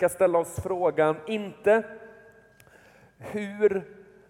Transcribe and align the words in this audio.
ska 0.00 0.08
ställa 0.08 0.38
oss 0.38 0.56
frågan, 0.62 1.16
inte 1.26 1.82
hur 3.18 3.82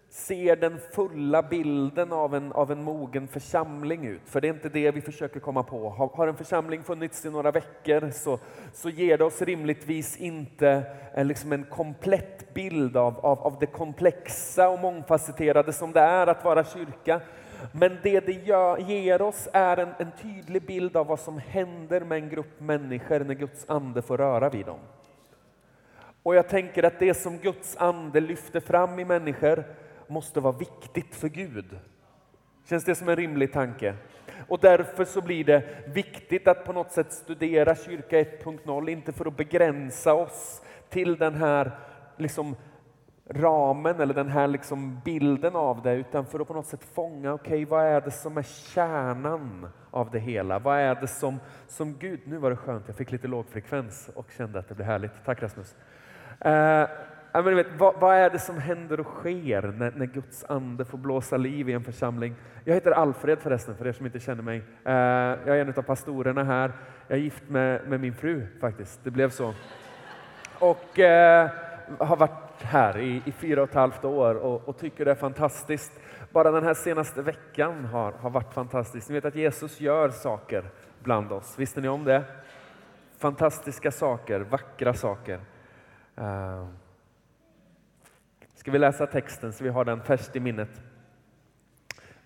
ser 0.08 0.56
den 0.56 0.78
fulla 0.92 1.42
bilden 1.42 2.12
av 2.12 2.34
en, 2.34 2.52
av 2.52 2.72
en 2.72 2.82
mogen 2.82 3.28
församling 3.28 4.06
ut? 4.06 4.20
För 4.24 4.40
det 4.40 4.48
är 4.48 4.52
inte 4.52 4.68
det 4.68 4.90
vi 4.90 5.00
försöker 5.00 5.40
komma 5.40 5.62
på. 5.62 5.88
Har, 5.88 6.08
har 6.08 6.28
en 6.28 6.36
församling 6.36 6.82
funnits 6.82 7.26
i 7.26 7.30
några 7.30 7.50
veckor 7.50 8.10
så, 8.10 8.38
så 8.72 8.88
ger 8.88 9.18
det 9.18 9.24
oss 9.24 9.42
rimligtvis 9.42 10.16
inte 10.16 10.82
en, 11.14 11.28
liksom 11.28 11.52
en 11.52 11.64
komplett 11.64 12.54
bild 12.54 12.96
av, 12.96 13.26
av, 13.26 13.38
av 13.40 13.56
det 13.60 13.66
komplexa 13.66 14.68
och 14.68 14.80
mångfacetterade 14.80 15.72
som 15.72 15.92
det 15.92 16.00
är 16.00 16.26
att 16.26 16.44
vara 16.44 16.64
kyrka. 16.64 17.20
Men 17.72 17.98
det 18.02 18.20
det 18.20 18.46
gör, 18.46 18.78
ger 18.78 19.22
oss 19.22 19.48
är 19.52 19.76
en, 19.76 19.94
en 19.98 20.10
tydlig 20.22 20.66
bild 20.66 20.96
av 20.96 21.06
vad 21.06 21.20
som 21.20 21.38
händer 21.38 22.00
med 22.00 22.22
en 22.22 22.28
grupp 22.28 22.60
människor 22.60 23.20
när 23.20 23.34
Guds 23.34 23.70
ande 23.70 24.02
får 24.02 24.18
röra 24.18 24.48
vid 24.48 24.66
dem. 24.66 24.78
Och 26.22 26.34
jag 26.34 26.48
tänker 26.48 26.82
att 26.82 26.98
det 26.98 27.14
som 27.14 27.38
Guds 27.38 27.76
ande 27.76 28.20
lyfter 28.20 28.60
fram 28.60 28.98
i 28.98 29.04
människor 29.04 29.64
måste 30.06 30.40
vara 30.40 30.56
viktigt 30.56 31.14
för 31.14 31.28
Gud. 31.28 31.78
Känns 32.64 32.84
det 32.84 32.94
som 32.94 33.08
en 33.08 33.16
rimlig 33.16 33.52
tanke? 33.52 33.94
Och 34.48 34.58
därför 34.58 35.04
så 35.04 35.20
blir 35.20 35.44
det 35.44 35.64
viktigt 35.86 36.48
att 36.48 36.64
på 36.64 36.72
något 36.72 36.92
sätt 36.92 37.12
studera 37.12 37.74
kyrka 37.74 38.22
1.0, 38.22 38.90
inte 38.90 39.12
för 39.12 39.26
att 39.26 39.36
begränsa 39.36 40.14
oss 40.14 40.62
till 40.88 41.16
den 41.16 41.34
här 41.34 41.70
liksom 42.16 42.56
ramen 43.30 44.00
eller 44.00 44.14
den 44.14 44.28
här 44.28 44.48
liksom 44.48 45.00
bilden 45.04 45.56
av 45.56 45.82
det, 45.82 45.94
utan 45.94 46.26
för 46.26 46.40
att 46.40 46.48
på 46.48 46.54
något 46.54 46.66
sätt 46.66 46.84
fånga, 46.84 47.32
okej 47.32 47.52
okay, 47.52 47.64
vad 47.64 47.86
är 47.86 48.00
det 48.00 48.10
som 48.10 48.36
är 48.36 48.42
kärnan 48.42 49.68
av 49.90 50.10
det 50.10 50.18
hela? 50.18 50.58
Vad 50.58 50.78
är 50.78 50.94
det 50.94 51.06
som, 51.06 51.40
som 51.68 51.96
Gud, 51.98 52.20
nu 52.24 52.36
var 52.36 52.50
det 52.50 52.56
skönt, 52.56 52.84
jag 52.86 52.96
fick 52.96 53.12
lite 53.12 53.28
lågfrekvens 53.28 54.10
och 54.14 54.30
kände 54.36 54.58
att 54.58 54.68
det 54.68 54.74
blev 54.74 54.86
härligt. 54.86 55.24
Tack 55.24 55.42
Rasmus. 55.42 55.76
Eh, 56.40 56.88
men 57.32 57.56
vet, 57.56 57.66
vad, 57.78 57.94
vad, 58.00 58.16
är 58.16 58.30
det 58.30 58.38
som 58.38 58.58
händer 58.58 59.00
och 59.00 59.06
sker 59.06 59.62
när, 59.62 59.90
när, 59.90 60.06
Guds 60.06 60.44
ande 60.48 60.84
får 60.84 60.98
blåsa 60.98 61.36
liv 61.36 61.68
i 61.68 61.72
en 61.72 61.84
församling? 61.84 62.34
Jag 62.64 62.74
heter 62.74 62.90
Alfred 62.90 63.38
förresten, 63.38 63.76
för 63.76 63.86
er 63.86 63.92
som 63.92 64.06
inte 64.06 64.20
känner 64.20 64.42
mig. 64.42 64.62
Eh, 64.84 64.92
jag 65.46 65.48
är 65.48 65.60
en 65.60 65.74
av 65.76 65.82
pastorerna 65.82 66.44
här. 66.44 66.72
Jag 67.08 67.18
är 67.18 67.22
gift 67.22 67.48
med, 67.48 67.88
med 67.88 68.00
min 68.00 68.14
fru 68.14 68.46
faktiskt, 68.60 69.00
det 69.04 69.10
blev 69.10 69.30
så. 69.30 69.54
Och 70.58 70.98
eh, 70.98 71.50
har 71.98 72.16
varit 72.16 72.62
här 72.62 72.98
i, 72.98 73.22
i, 73.24 73.32
fyra 73.32 73.62
och 73.62 73.68
ett 73.68 73.74
halvt 73.74 74.04
år 74.04 74.34
och, 74.34 74.68
och, 74.68 74.78
tycker 74.78 75.04
det 75.04 75.10
är 75.10 75.14
fantastiskt. 75.14 75.92
Bara 76.30 76.50
den 76.50 76.64
här 76.64 76.74
senaste 76.74 77.22
veckan 77.22 77.84
har, 77.84 78.12
har 78.12 78.30
varit 78.30 78.54
fantastisk. 78.54 79.08
Ni 79.08 79.14
vet 79.14 79.24
att 79.24 79.34
Jesus 79.34 79.80
gör 79.80 80.08
saker 80.08 80.64
bland 81.02 81.32
oss, 81.32 81.58
visste 81.58 81.80
ni 81.80 81.88
om 81.88 82.04
det? 82.04 82.22
Fantastiska 83.18 83.90
saker, 83.90 84.40
vackra 84.40 84.94
saker. 84.94 85.40
Ehm, 86.20 86.68
ska 88.54 88.70
vi 88.70 88.78
läsa 88.78 89.06
texten 89.06 89.52
så 89.52 89.64
vi 89.64 89.70
har 89.70 89.84
den 89.84 90.02
färskt 90.02 90.36
i 90.36 90.40
minnet? 90.40 90.82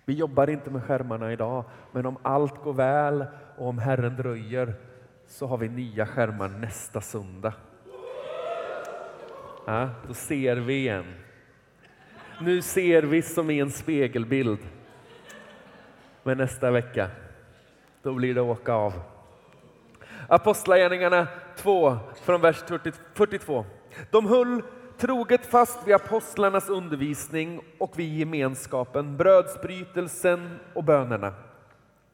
Vi 0.05 0.13
jobbar 0.13 0.49
inte 0.49 0.69
med 0.69 0.83
skärmarna 0.83 1.31
idag, 1.31 1.63
men 1.91 2.05
om 2.05 2.17
allt 2.21 2.63
går 2.63 2.73
väl 2.73 3.25
och 3.57 3.67
om 3.67 3.79
Herren 3.79 4.15
dröjer 4.15 4.73
så 5.27 5.47
har 5.47 5.57
vi 5.57 5.69
nya 5.69 6.05
skärmar 6.05 6.49
nästa 6.49 7.01
söndag. 7.01 7.53
Ja, 9.65 9.89
då 10.07 10.13
ser 10.13 10.55
vi 10.55 10.73
igen. 10.73 11.13
Nu 12.41 12.61
ser 12.61 13.01
vi 13.03 13.21
som 13.21 13.49
i 13.49 13.59
en 13.59 13.71
spegelbild. 13.71 14.59
Men 16.23 16.37
nästa 16.37 16.71
vecka, 16.71 17.09
då 18.01 18.13
blir 18.13 18.35
det 18.35 18.41
åka 18.41 18.73
av. 18.73 18.93
Apostlagärningarna 20.27 21.27
2 21.57 21.97
från 22.23 22.41
vers 22.41 22.63
42. 23.13 23.65
De 24.11 24.25
höll 24.25 24.61
troget 24.97 25.45
fast 25.45 25.87
vid 25.87 25.95
apostlarnas 25.95 26.69
undervisning 26.69 27.61
och 27.77 27.99
vid 27.99 28.17
gemenskapen, 28.17 29.17
brödsbrytelsen 29.17 30.59
och 30.73 30.83
bönerna. 30.83 31.33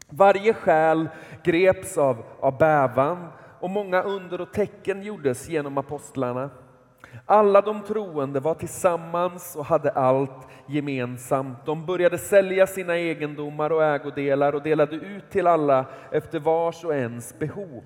Varje 0.10 0.54
själ 0.54 1.10
greps 1.44 1.98
av, 1.98 2.24
av 2.40 2.58
bävan 2.58 3.28
och 3.60 3.70
många 3.70 4.02
under 4.02 4.42
och 4.42 4.52
tecken 4.52 5.04
gjordes 5.04 5.50
genom 5.50 5.78
apostlarna. 5.78 6.50
Alla 7.26 7.62
de 7.62 7.82
troende 7.82 8.40
var 8.40 8.54
tillsammans 8.54 9.56
och 9.56 9.66
hade 9.66 9.92
allt 9.92 10.48
gemensamt. 10.68 11.66
De 11.66 11.86
började 11.86 12.18
sälja 12.18 12.68
sina 12.68 12.98
egendomar 12.98 13.72
och 13.72 13.84
ägodelar 13.84 14.56
och 14.56 14.62
delade 14.62 14.96
ut 14.96 15.30
till 15.30 15.48
alla 15.48 15.86
efter 16.12 16.40
vars 16.40 16.84
och 16.84 16.96
ens 16.96 17.40
behov. 17.40 17.84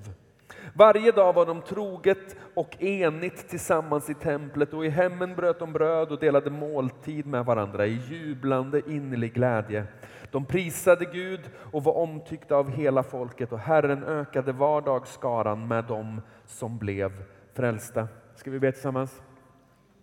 Varje 0.74 1.12
dag 1.12 1.34
var 1.34 1.46
de 1.46 1.62
troget 1.62 2.36
och 2.54 2.84
enigt 2.84 3.50
tillsammans 3.50 4.10
i 4.10 4.14
templet 4.14 4.74
och 4.74 4.86
i 4.86 4.90
hemmen 4.90 5.36
bröt 5.36 5.60
de 5.60 5.74
bröd 5.74 6.12
och 6.12 6.20
delade 6.20 6.50
måltid 6.50 7.26
med 7.26 7.46
varandra 7.46 7.86
i 7.86 8.00
jublande 8.10 8.82
innerlig 8.88 9.34
glädje. 9.34 9.86
De 10.32 10.46
prisade 10.46 11.06
Gud 11.06 11.42
och 11.72 11.84
var 11.84 11.98
omtyckta 11.98 12.56
av 12.56 12.72
hela 12.72 13.04
folket 13.04 13.52
och 13.52 13.60
Herren 13.60 14.04
ökade 14.04 14.52
var 14.52 14.82
dag 14.82 15.08
skaran 15.08 15.68
med 15.68 15.84
dem 15.84 16.22
som 16.46 16.78
blev 16.78 17.12
frälsta. 17.54 18.08
Ska 18.36 18.52
vi 18.52 18.60
be 18.60 18.72
tillsammans? 18.72 19.22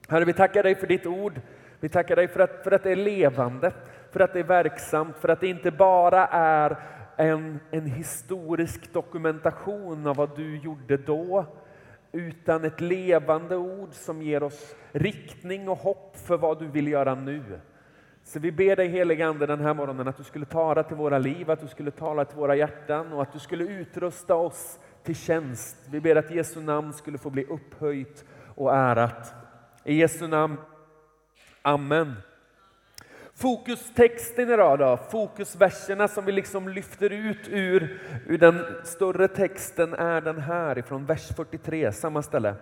Herre, 0.08 0.24
vi 0.24 0.32
tackar 0.32 0.62
dig 0.62 0.74
för 0.74 0.86
ditt 0.86 1.06
ord. 1.06 1.40
Vi 1.80 1.88
tackar 1.88 2.16
dig 2.16 2.28
för 2.28 2.40
att, 2.40 2.64
för 2.64 2.70
att 2.70 2.82
det 2.82 2.92
är 2.92 2.96
levande, 2.96 3.72
för 4.10 4.20
att 4.20 4.32
det 4.32 4.38
är 4.38 4.44
verksamt, 4.44 5.18
för 5.18 5.28
att 5.28 5.40
det 5.40 5.48
inte 5.48 5.70
bara 5.70 6.26
är 6.26 6.76
en, 7.16 7.60
en 7.70 7.86
historisk 7.86 8.92
dokumentation 8.92 10.06
av 10.06 10.16
vad 10.16 10.36
du 10.36 10.58
gjorde 10.58 10.96
då, 10.96 11.46
utan 12.12 12.64
ett 12.64 12.80
levande 12.80 13.56
ord 13.56 13.92
som 13.92 14.22
ger 14.22 14.42
oss 14.42 14.74
riktning 14.92 15.68
och 15.68 15.78
hopp 15.78 16.16
för 16.16 16.36
vad 16.36 16.58
du 16.58 16.66
vill 16.68 16.88
göra 16.88 17.14
nu. 17.14 17.60
Så 18.24 18.38
vi 18.38 18.52
ber 18.52 18.76
dig 18.76 18.88
helige 18.88 19.26
Ande 19.26 19.46
den 19.46 19.60
här 19.60 19.74
morgonen 19.74 20.08
att 20.08 20.16
du 20.16 20.24
skulle 20.24 20.46
tala 20.46 20.82
till 20.82 20.96
våra 20.96 21.18
liv, 21.18 21.50
att 21.50 21.60
du 21.60 21.68
skulle 21.68 21.90
tala 21.90 22.24
till 22.24 22.38
våra 22.38 22.56
hjärtan 22.56 23.12
och 23.12 23.22
att 23.22 23.32
du 23.32 23.38
skulle 23.38 23.64
utrusta 23.64 24.34
oss 24.34 24.78
till 25.02 25.16
tjänst. 25.16 25.76
Vi 25.90 26.00
ber 26.00 26.16
att 26.16 26.30
Jesu 26.30 26.60
namn 26.60 26.92
skulle 26.92 27.18
få 27.18 27.30
bli 27.30 27.44
upphöjt 27.44 28.24
och 28.54 28.74
ärat. 28.74 29.34
I 29.84 29.94
Jesu 29.94 30.26
namn. 30.26 30.56
Amen. 31.62 32.14
Fokustexten 33.34 34.50
idag 34.50 34.78
då, 34.78 34.96
fokusverserna 35.10 36.08
som 36.08 36.24
vi 36.24 36.32
liksom 36.32 36.68
lyfter 36.68 37.10
ut 37.10 37.48
ur, 37.48 38.00
ur 38.26 38.38
den 38.38 38.64
större 38.84 39.28
texten 39.28 39.94
är 39.94 40.20
den 40.20 40.38
här 40.38 40.78
ifrån 40.78 41.06
vers 41.06 41.28
43, 41.36 41.92
samma 41.92 42.22
ställe. 42.22 42.54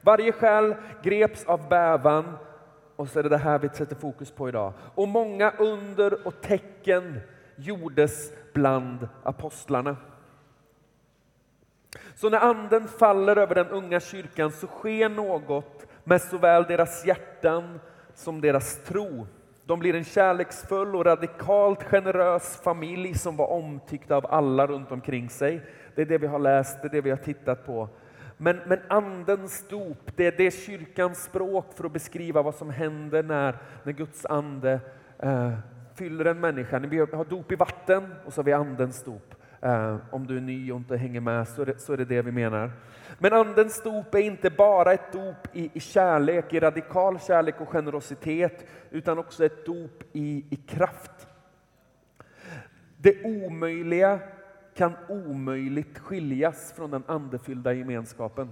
Varje 0.00 0.32
själ 0.32 0.74
greps 1.02 1.44
av 1.44 1.68
bävan 1.68 2.36
och 2.96 3.08
så 3.08 3.18
är 3.18 3.22
det 3.22 3.28
det 3.28 3.38
här 3.38 3.58
vi 3.58 3.68
sätter 3.68 3.96
fokus 3.96 4.30
på 4.30 4.48
idag. 4.48 4.72
Och 4.94 5.08
många 5.08 5.50
under 5.50 6.26
och 6.26 6.40
tecken 6.40 7.20
gjordes 7.56 8.32
bland 8.52 9.08
apostlarna. 9.22 9.96
Så 12.14 12.30
när 12.30 12.38
anden 12.38 12.88
faller 12.88 13.36
över 13.36 13.54
den 13.54 13.68
unga 13.68 14.00
kyrkan 14.00 14.52
så 14.52 14.66
sker 14.66 15.08
något 15.08 15.86
med 16.04 16.22
såväl 16.22 16.64
deras 16.64 17.06
hjärtan 17.06 17.80
som 18.14 18.40
deras 18.40 18.84
tro. 18.84 19.26
De 19.66 19.78
blir 19.78 19.94
en 19.94 20.04
kärleksfull 20.04 20.96
och 20.96 21.04
radikalt 21.04 21.82
generös 21.82 22.56
familj 22.56 23.14
som 23.14 23.36
var 23.36 23.46
omtyckt 23.46 24.10
av 24.10 24.26
alla 24.26 24.66
runt 24.66 24.92
omkring 24.92 25.28
sig. 25.28 25.60
Det 25.94 26.02
är 26.02 26.06
det 26.06 26.18
vi 26.18 26.26
har 26.26 26.38
läst, 26.38 26.82
det 26.82 26.88
är 26.88 26.92
det 26.92 27.00
vi 27.00 27.10
har 27.10 27.16
tittat 27.16 27.66
på. 27.66 27.88
Men, 28.36 28.60
men 28.66 28.80
andens 28.88 29.68
dop, 29.68 30.16
det 30.16 30.26
är 30.26 30.34
det 30.36 30.50
kyrkans 30.50 31.22
språk 31.22 31.66
för 31.74 31.84
att 31.84 31.92
beskriva 31.92 32.42
vad 32.42 32.54
som 32.54 32.70
händer 32.70 33.22
när, 33.22 33.58
när 33.82 33.92
Guds 33.92 34.26
ande 34.26 34.80
eh, 35.18 35.52
fyller 35.94 36.24
en 36.24 36.40
människa. 36.40 36.78
Vi 36.78 36.98
har 36.98 37.24
dop 37.24 37.52
i 37.52 37.56
vatten 37.56 38.14
och 38.24 38.32
så 38.32 38.38
har 38.38 38.44
vi 38.44 38.52
andens 38.52 39.04
dop. 39.04 39.34
Eh, 39.64 39.96
om 40.10 40.26
du 40.26 40.36
är 40.36 40.40
ny 40.40 40.72
och 40.72 40.76
inte 40.76 40.96
hänger 40.96 41.20
med 41.20 41.48
så 41.48 41.62
är, 41.62 41.66
det, 41.66 41.78
så 41.78 41.92
är 41.92 41.96
det 41.96 42.04
det 42.04 42.22
vi 42.22 42.32
menar. 42.32 42.72
Men 43.18 43.32
andens 43.32 43.82
dop 43.82 44.14
är 44.14 44.18
inte 44.18 44.50
bara 44.50 44.92
ett 44.92 45.12
dop 45.12 45.56
i, 45.56 45.70
i 45.74 45.80
kärlek, 45.80 46.52
i 46.52 46.60
radikal 46.60 47.20
kärlek 47.20 47.60
och 47.60 47.68
generositet, 47.68 48.66
utan 48.90 49.18
också 49.18 49.44
ett 49.44 49.66
dop 49.66 50.02
i, 50.12 50.44
i 50.50 50.56
kraft. 50.56 51.28
Det 52.96 53.24
omöjliga 53.24 54.20
kan 54.74 54.92
omöjligt 55.08 55.98
skiljas 55.98 56.72
från 56.72 56.90
den 56.90 57.02
andefyllda 57.06 57.72
gemenskapen. 57.72 58.50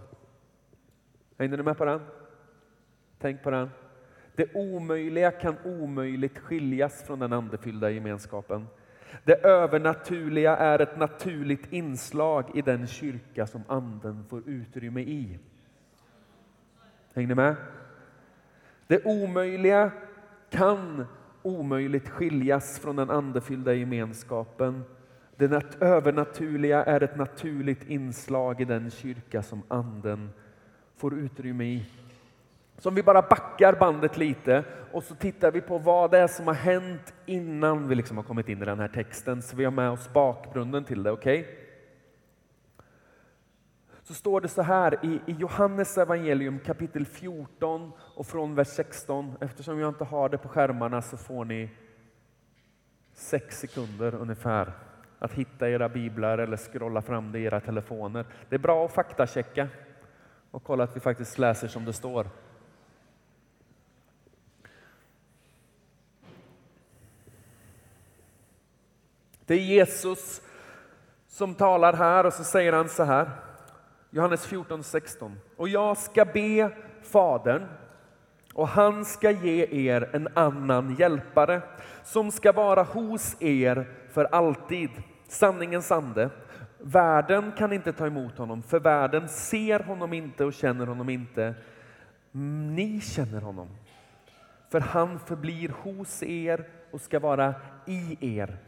Hänger 1.38 1.56
du 1.56 1.62
med 1.62 1.78
på 1.78 1.84
den? 1.84 2.00
Tänk 3.18 3.42
på 3.42 3.50
den. 3.50 3.70
Det 4.36 4.54
omöjliga 4.54 5.30
kan 5.30 5.56
omöjligt 5.64 6.38
skiljas 6.38 7.02
från 7.02 7.18
den 7.18 7.32
andefyllda 7.32 7.90
gemenskapen. 7.90 8.66
Det 9.24 9.44
övernaturliga 9.44 10.56
är 10.56 10.78
ett 10.78 10.98
naturligt 10.98 11.72
inslag 11.72 12.44
i 12.54 12.62
den 12.62 12.86
kyrka 12.86 13.46
som 13.46 13.62
anden 13.68 14.24
får 14.28 14.42
utrymme 14.48 15.00
i. 15.00 15.38
Hänger 17.14 17.28
ni 17.28 17.34
med? 17.34 17.56
Det 18.86 19.04
omöjliga 19.04 19.90
kan 20.50 21.06
omöjligt 21.42 22.08
skiljas 22.08 22.78
från 22.78 22.96
den 22.96 23.10
andefyllda 23.10 23.74
gemenskapen. 23.74 24.84
Det 25.36 25.82
övernaturliga 25.82 26.84
är 26.84 27.02
ett 27.02 27.16
naturligt 27.16 27.84
inslag 27.88 28.60
i 28.60 28.64
den 28.64 28.90
kyrka 28.90 29.42
som 29.42 29.62
anden 29.68 30.30
får 30.96 31.14
utrymme 31.14 31.64
i. 31.64 31.86
Så 32.78 32.88
om 32.88 32.94
vi 32.94 33.02
bara 33.02 33.22
backar 33.22 33.72
bandet 33.72 34.16
lite 34.16 34.64
och 34.92 35.04
så 35.04 35.14
tittar 35.14 35.50
vi 35.50 35.60
på 35.60 35.78
vad 35.78 36.10
det 36.10 36.18
är 36.18 36.26
som 36.26 36.46
har 36.46 36.54
hänt 36.54 37.14
innan 37.26 37.88
vi 37.88 37.94
liksom 37.94 38.16
har 38.16 38.24
kommit 38.24 38.48
in 38.48 38.62
i 38.62 38.64
den 38.64 38.80
här 38.80 38.88
texten, 38.88 39.42
så 39.42 39.56
vi 39.56 39.64
har 39.64 39.72
med 39.72 39.90
oss 39.90 40.12
bakgrunden 40.12 40.84
till 40.84 41.02
det. 41.02 41.10
Okej? 41.10 41.40
Okay? 41.40 41.54
Så 44.02 44.14
står 44.14 44.40
det 44.40 44.48
så 44.48 44.62
här 44.62 44.98
i, 45.02 45.20
i 45.26 45.32
Johannes 45.32 45.98
evangelium 45.98 46.58
kapitel 46.58 47.06
14 47.06 47.92
och 47.98 48.26
från 48.26 48.54
vers 48.54 48.68
16. 48.68 49.36
Eftersom 49.40 49.78
jag 49.78 49.88
inte 49.88 50.04
har 50.04 50.28
det 50.28 50.38
på 50.38 50.48
skärmarna 50.48 51.02
så 51.02 51.16
får 51.16 51.44
ni 51.44 51.70
sex 53.14 53.58
sekunder 53.60 54.14
ungefär 54.14 54.72
att 55.18 55.32
hitta 55.32 55.70
era 55.70 55.88
biblar 55.88 56.38
eller 56.38 56.56
scrolla 56.56 57.02
fram 57.02 57.32
det 57.32 57.38
i 57.38 57.44
era 57.44 57.60
telefoner. 57.60 58.26
Det 58.48 58.54
är 58.54 58.58
bra 58.58 58.84
att 58.84 58.92
faktachecka 58.92 59.68
och 60.50 60.64
kolla 60.64 60.84
att 60.84 60.96
vi 60.96 61.00
faktiskt 61.00 61.38
läser 61.38 61.68
som 61.68 61.84
det 61.84 61.92
står. 61.92 62.26
Det 69.52 69.56
är 69.56 69.60
Jesus 69.60 70.42
som 71.28 71.54
talar 71.54 71.92
här 71.92 72.26
och 72.26 72.32
så 72.32 72.44
säger 72.44 72.72
han 72.72 72.88
så 72.88 73.02
här. 73.02 73.30
Johannes 74.10 74.46
14, 74.46 74.82
16. 74.82 75.40
Och 75.56 75.68
jag 75.68 75.96
ska 75.96 76.24
be 76.24 76.70
Fadern 77.02 77.66
och 78.54 78.68
han 78.68 79.04
ska 79.04 79.30
ge 79.30 79.90
er 79.90 80.10
en 80.12 80.28
annan 80.34 80.96
hjälpare 80.98 81.62
som 82.04 82.30
ska 82.30 82.52
vara 82.52 82.82
hos 82.82 83.42
er 83.42 83.90
för 84.10 84.24
alltid. 84.24 84.90
Sanningens 85.28 85.92
ande. 85.92 86.30
Världen 86.78 87.52
kan 87.58 87.72
inte 87.72 87.92
ta 87.92 88.06
emot 88.06 88.38
honom, 88.38 88.62
för 88.62 88.80
världen 88.80 89.28
ser 89.28 89.80
honom 89.80 90.12
inte 90.12 90.44
och 90.44 90.54
känner 90.54 90.86
honom 90.86 91.08
inte. 91.08 91.54
Ni 92.74 93.00
känner 93.00 93.40
honom, 93.40 93.68
för 94.70 94.80
han 94.80 95.18
förblir 95.18 95.68
hos 95.68 96.22
er 96.22 96.68
och 96.90 97.00
ska 97.00 97.18
vara 97.18 97.54
i 97.86 98.38
er 98.38 98.58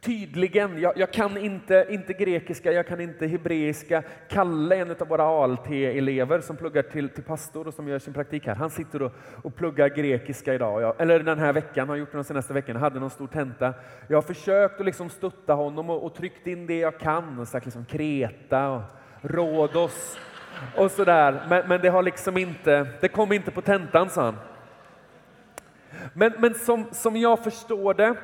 tydligen, 0.00 0.80
jag, 0.80 0.98
jag, 0.98 1.12
kan 1.12 1.36
inte, 1.36 1.86
inte 1.90 2.12
grekiska, 2.12 2.72
jag 2.72 2.86
kan 2.86 3.00
inte 3.00 3.26
hebreiska. 3.26 4.02
Kalle, 4.28 4.76
en 4.76 4.90
av 4.90 5.08
våra 5.08 5.24
ALT-elever 5.24 6.40
som 6.40 6.56
pluggar 6.56 6.82
till, 6.82 7.08
till 7.08 7.24
pastor 7.24 7.68
och 7.68 7.74
som 7.74 7.88
gör 7.88 7.98
sin 7.98 8.14
praktik 8.14 8.46
här, 8.46 8.54
han 8.54 8.70
sitter 8.70 9.02
och, 9.02 9.12
och 9.42 9.54
pluggar 9.54 9.88
grekiska 9.88 10.54
idag, 10.54 10.82
jag, 10.82 11.00
eller 11.00 11.20
den 11.20 11.38
här 11.38 11.52
veckan, 11.52 11.88
har 11.88 11.96
gjort 11.96 12.12
det 12.12 12.18
de 12.18 12.24
senaste 12.24 12.52
veckorna, 12.52 12.80
hade 12.80 13.00
någon 13.00 13.10
stor 13.10 13.26
tenta. 13.26 13.74
Jag 14.08 14.16
har 14.16 14.22
försökt 14.22 14.80
att 14.80 14.86
liksom 14.86 15.10
stötta 15.10 15.54
honom 15.54 15.90
och, 15.90 16.04
och 16.04 16.14
tryckt 16.14 16.46
in 16.46 16.66
det 16.66 16.78
jag 16.78 16.98
kan, 16.98 17.38
och 17.38 17.48
sagt 17.48 17.66
liksom 17.66 17.84
Kreta 17.84 18.68
och 18.68 18.82
Rhodos 19.22 20.18
och 20.76 20.90
sådär. 20.90 21.46
Men, 21.48 21.68
men 21.68 21.80
det 21.80 21.88
har 21.88 22.02
liksom 22.02 22.36
inte, 22.36 22.86
det 23.00 23.08
kom 23.08 23.32
inte 23.32 23.50
på 23.50 23.62
tentan, 23.62 24.10
sa 24.10 24.24
han. 24.24 24.36
Men, 26.12 26.32
men 26.38 26.54
som, 26.54 26.84
som 26.92 27.16
jag 27.16 27.44
förstår 27.44 27.94
det 27.94 28.14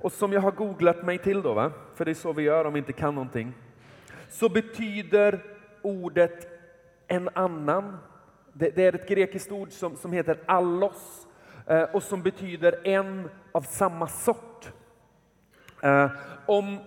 och 0.00 0.12
som 0.12 0.32
jag 0.32 0.40
har 0.40 0.50
googlat 0.50 1.02
mig 1.02 1.18
till 1.18 1.42
då, 1.42 1.54
va? 1.54 1.72
för 1.94 2.04
det 2.04 2.10
är 2.10 2.14
så 2.14 2.32
vi 2.32 2.42
gör 2.42 2.64
om 2.64 2.72
vi 2.72 2.78
inte 2.78 2.92
kan 2.92 3.14
någonting, 3.14 3.54
så 4.28 4.48
betyder 4.48 5.44
ordet 5.82 6.48
en 7.06 7.28
annan. 7.32 7.96
Det, 8.52 8.70
det 8.76 8.84
är 8.84 8.94
ett 8.94 9.08
grekiskt 9.08 9.52
ord 9.52 9.72
som, 9.72 9.96
som 9.96 10.12
heter 10.12 10.40
allos 10.46 11.26
eh, 11.66 11.82
och 11.82 12.02
som 12.02 12.22
betyder 12.22 12.86
en 12.86 13.28
av 13.52 13.62
samma 13.62 14.06
sort. 14.06 14.72
Eh, 15.82 16.10
om 16.46 16.78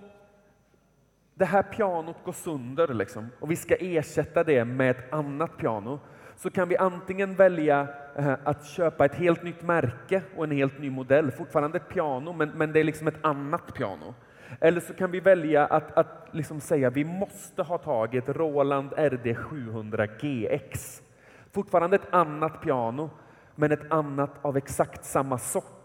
det 1.34 1.46
här 1.46 1.63
pianot 1.63 2.18
går 2.25 2.31
sönder 2.31 2.94
liksom, 2.94 3.30
och 3.40 3.52
vi 3.52 3.56
ska 3.56 3.75
ersätta 3.75 4.44
det 4.44 4.66
med 4.66 4.92
ett 4.92 5.13
annat 5.13 5.58
piano, 5.58 6.00
så 6.42 6.50
kan 6.50 6.70
vi 6.70 6.78
antingen 6.78 7.36
välja 7.36 7.88
eh, 8.16 8.34
att 8.44 8.66
köpa 8.66 9.06
ett 9.06 9.16
helt 9.16 9.44
nytt 9.44 9.62
märke 9.62 10.22
och 10.36 10.44
en 10.44 10.52
helt 10.52 10.80
ny 10.80 10.90
modell, 10.90 11.32
fortfarande 11.32 11.78
ett 11.78 11.90
piano, 11.90 12.34
men, 12.34 12.50
men 12.50 12.74
det 12.74 12.80
är 12.80 12.84
liksom 12.84 13.08
ett 13.08 13.26
annat 13.26 13.74
piano. 13.74 14.14
Eller 14.60 14.82
så 14.82 14.94
kan 14.94 15.12
vi 15.12 15.20
välja 15.20 15.66
att, 15.66 15.98
att 15.98 16.30
liksom 16.32 16.62
säga 16.62 16.90
vi 16.90 17.04
måste 17.04 17.64
ha 17.64 17.78
tagit 17.78 18.30
Roland 18.30 18.94
RD 18.98 19.38
700 19.38 20.08
GX. 20.08 21.02
Fortfarande 21.52 21.96
ett 21.96 22.14
annat 22.14 22.62
piano, 22.62 23.10
men 23.56 23.72
ett 23.72 23.92
annat 23.92 24.32
av 24.42 24.58
exakt 24.58 25.06
samma 25.06 25.38
sort. 25.38 25.81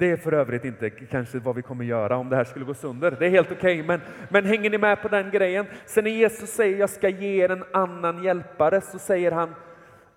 Det 0.00 0.10
är 0.10 0.16
för 0.16 0.32
övrigt 0.32 0.64
inte 0.64 0.90
kanske 0.90 1.38
vad 1.38 1.56
vi 1.56 1.62
kommer 1.62 1.84
göra 1.84 2.16
om 2.16 2.28
det 2.28 2.36
här 2.36 2.44
skulle 2.44 2.64
gå 2.64 2.74
sönder. 2.74 3.16
Det 3.18 3.26
är 3.26 3.30
helt 3.30 3.52
okej, 3.52 3.80
okay, 3.80 3.86
men, 3.86 4.00
men 4.28 4.44
hänger 4.44 4.70
ni 4.70 4.78
med 4.78 5.02
på 5.02 5.08
den 5.08 5.30
grejen? 5.30 5.66
Sen 5.86 6.04
när 6.04 6.10
Jesus 6.10 6.50
säger 6.50 6.78
jag 6.78 6.90
ska 6.90 7.08
ge 7.08 7.44
er 7.44 7.50
en 7.50 7.64
annan 7.72 8.24
hjälpare 8.24 8.80
så 8.80 8.98
säger 8.98 9.32
han 9.32 9.54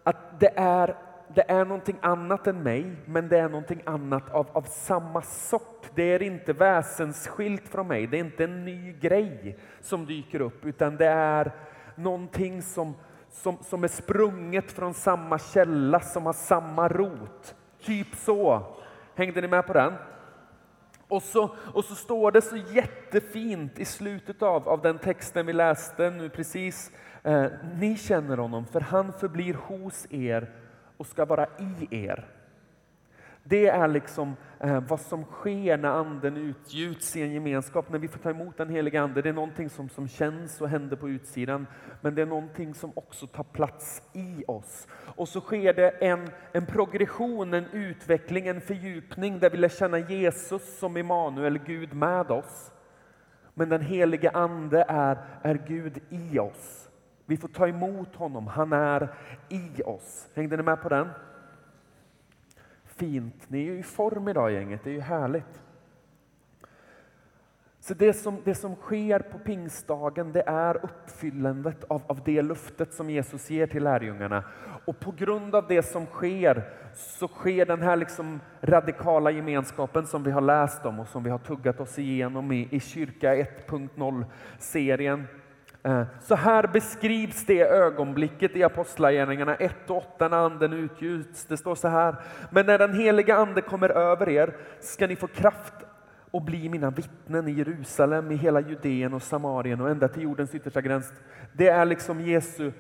att 0.04 0.40
det 0.40 0.52
är, 0.56 0.96
det 1.36 1.52
är 1.52 1.66
någonting 1.66 1.98
annat 2.02 2.48
än 2.48 2.64
mig, 2.64 2.96
men 3.06 3.30
det 3.30 3.38
är 3.38 3.50
någonting 3.50 3.82
annat 3.86 4.30
av, 4.32 4.48
av 4.54 4.62
samma 4.62 5.22
sort. 5.22 5.90
Det 5.96 6.04
är 6.04 6.22
inte 6.22 6.54
väsensskilt 6.54 7.68
från 7.68 7.88
mig, 7.88 8.08
det 8.08 8.18
är 8.18 8.24
inte 8.24 8.44
en 8.44 8.66
ny 8.66 8.94
grej 8.94 9.58
som 9.82 10.06
dyker 10.06 10.42
upp, 10.42 10.66
utan 10.66 10.98
det 10.98 11.08
är 11.08 11.52
någonting 11.96 12.62
som, 12.62 12.96
som, 13.32 13.58
som 13.62 13.84
är 13.84 13.88
sprunget 13.88 14.72
från 14.72 14.94
samma 14.94 15.40
källa, 15.40 16.00
som 16.00 16.26
har 16.26 16.34
samma 16.34 16.88
rot. 16.88 17.56
Typ 17.82 18.16
så. 18.16 18.76
Hängde 19.16 19.42
ni 19.42 19.48
med 19.48 19.68
på 19.68 19.74
den? 19.74 19.94
Och 21.08 21.24
så, 21.24 21.56
och 21.74 21.86
så 21.86 21.96
står 21.96 22.32
det 22.32 22.42
så 22.42 22.58
jättefint 22.58 23.80
i 23.80 23.86
slutet 23.86 24.42
av, 24.42 24.70
av 24.70 24.82
den 24.82 25.00
texten 25.00 25.46
vi 25.46 25.54
läste 25.54 26.10
nu 26.10 26.30
precis. 26.30 26.92
Eh, 27.24 27.46
ni 27.76 27.98
känner 27.98 28.38
honom, 28.38 28.66
för 28.66 28.82
han 28.82 29.14
förblir 29.14 29.54
hos 29.54 30.08
er 30.10 30.50
och 30.98 31.08
ska 31.08 31.26
vara 31.26 31.46
i 31.46 32.06
er. 32.06 32.28
Det 33.46 33.68
är 33.68 33.88
liksom 33.88 34.36
eh, 34.60 34.80
vad 34.80 35.00
som 35.00 35.24
sker 35.24 35.78
när 35.78 35.90
anden 35.90 36.38
utgjuts 36.38 37.16
i 37.16 37.22
en 37.22 37.32
gemenskap, 37.32 37.90
när 37.90 38.00
vi 38.00 38.08
får 38.08 38.20
ta 38.20 38.30
emot 38.30 38.58
den 38.58 38.70
heliga 38.70 39.02
ande. 39.02 39.22
Det 39.22 39.30
är 39.30 39.34
någonting 39.34 39.70
som, 39.70 39.90
som 39.90 40.08
känns 40.08 40.62
och 40.62 40.70
händer 40.70 40.96
på 40.96 41.10
utsidan, 41.10 41.68
men 42.02 42.16
det 42.16 42.22
är 42.22 42.26
någonting 42.26 42.74
som 42.74 42.92
också 42.96 43.28
tar 43.28 43.44
plats 43.44 44.02
i 44.14 44.44
oss. 44.48 44.88
Och 45.16 45.28
så 45.28 45.42
sker 45.42 45.74
det 45.74 45.90
en, 45.90 46.30
en 46.52 46.66
progression, 46.66 47.54
en 47.54 47.66
utveckling, 47.72 48.48
en 48.48 48.62
fördjupning 48.62 49.40
där 49.40 49.50
vi 49.50 49.58
lär 49.58 49.70
känna 49.70 50.00
Jesus 50.00 50.80
som 50.80 50.98
Immanuel, 50.98 51.58
Gud 51.58 51.94
med 51.94 52.32
oss. 52.32 52.72
Men 53.54 53.70
den 53.70 53.82
helige 53.82 54.30
ande 54.30 54.86
är, 54.88 55.18
är 55.42 55.56
Gud 55.68 56.00
i 56.10 56.40
oss. 56.40 56.90
Vi 57.26 57.38
får 57.38 57.48
ta 57.48 57.68
emot 57.68 58.16
honom, 58.16 58.48
han 58.48 58.74
är 58.74 59.16
i 59.50 59.82
oss. 59.86 60.28
Hängde 60.36 60.58
ni 60.58 60.64
med 60.64 60.82
på 60.82 60.90
den? 60.90 61.10
Fint. 63.04 63.50
Ni 63.50 63.60
är 63.60 63.64
ju 63.64 63.80
i 63.80 63.84
form 63.84 64.28
idag 64.28 64.52
gänget, 64.52 64.84
det 64.84 64.90
är 64.90 64.94
ju 64.94 65.02
härligt. 65.02 65.62
Så 67.80 67.94
det 67.94 68.14
som, 68.14 68.38
det 68.44 68.56
som 68.56 68.76
sker 68.76 69.20
på 69.20 69.38
pingstdagen, 69.38 70.32
det 70.32 70.44
är 70.46 70.86
uppfyllandet 70.86 71.84
av, 71.84 72.02
av 72.08 72.22
det 72.26 72.42
luftet 72.42 72.94
som 72.94 73.10
Jesus 73.10 73.50
ger 73.50 73.68
till 73.68 73.84
lärjungarna. 73.84 74.44
Och 74.86 75.00
på 75.00 75.12
grund 75.12 75.56
av 75.56 75.68
det 75.68 75.84
som 75.84 76.06
sker, 76.06 76.64
så 76.94 77.28
sker 77.28 77.66
den 77.66 77.82
här 77.82 77.96
liksom 77.96 78.40
radikala 78.62 79.32
gemenskapen 79.32 80.08
som 80.08 80.24
vi 80.24 80.32
har 80.32 80.42
läst 80.42 80.86
om 80.86 81.00
och 81.00 81.08
som 81.08 81.24
vi 81.24 81.30
har 81.30 81.38
tuggat 81.38 81.80
oss 81.80 82.00
igenom 82.00 82.52
i, 82.52 82.68
i 82.72 82.80
Kyrka 82.80 83.36
1.0-serien. 83.36 85.28
Så 86.22 86.36
här 86.36 86.68
beskrivs 86.68 87.46
det 87.46 87.62
ögonblicket 87.62 88.56
i 88.56 88.64
Apostlagärningarna 88.64 89.56
1 89.56 89.90
och 89.90 89.98
8 89.98 90.28
när 90.28 90.38
anden 90.38 90.74
utgjuts. 90.74 91.46
Det 91.46 91.58
står 91.58 91.76
så 91.76 91.88
här. 91.88 92.16
Men 92.50 92.66
när 92.66 92.78
den 92.78 92.94
heliga 92.94 93.36
ande 93.36 93.62
kommer 93.62 93.90
över 93.90 94.30
er 94.30 94.56
ska 94.80 95.08
ni 95.08 95.16
få 95.16 95.28
kraft 95.28 95.74
och 96.32 96.42
bli 96.42 96.70
mina 96.70 96.90
vittnen 96.90 97.48
i 97.48 97.52
Jerusalem, 97.52 98.32
i 98.32 98.36
hela 98.36 98.62
Judeen 98.62 99.14
och 99.14 99.22
Samarien 99.22 99.82
och 99.82 99.90
ända 99.90 100.08
till 100.08 100.24
jordens 100.24 100.56
yttersta 100.56 100.82
gräns. 100.82 101.14
Det 101.54 101.68
är 101.68 101.86
liksom 101.86 102.22
Jesu 102.22 102.72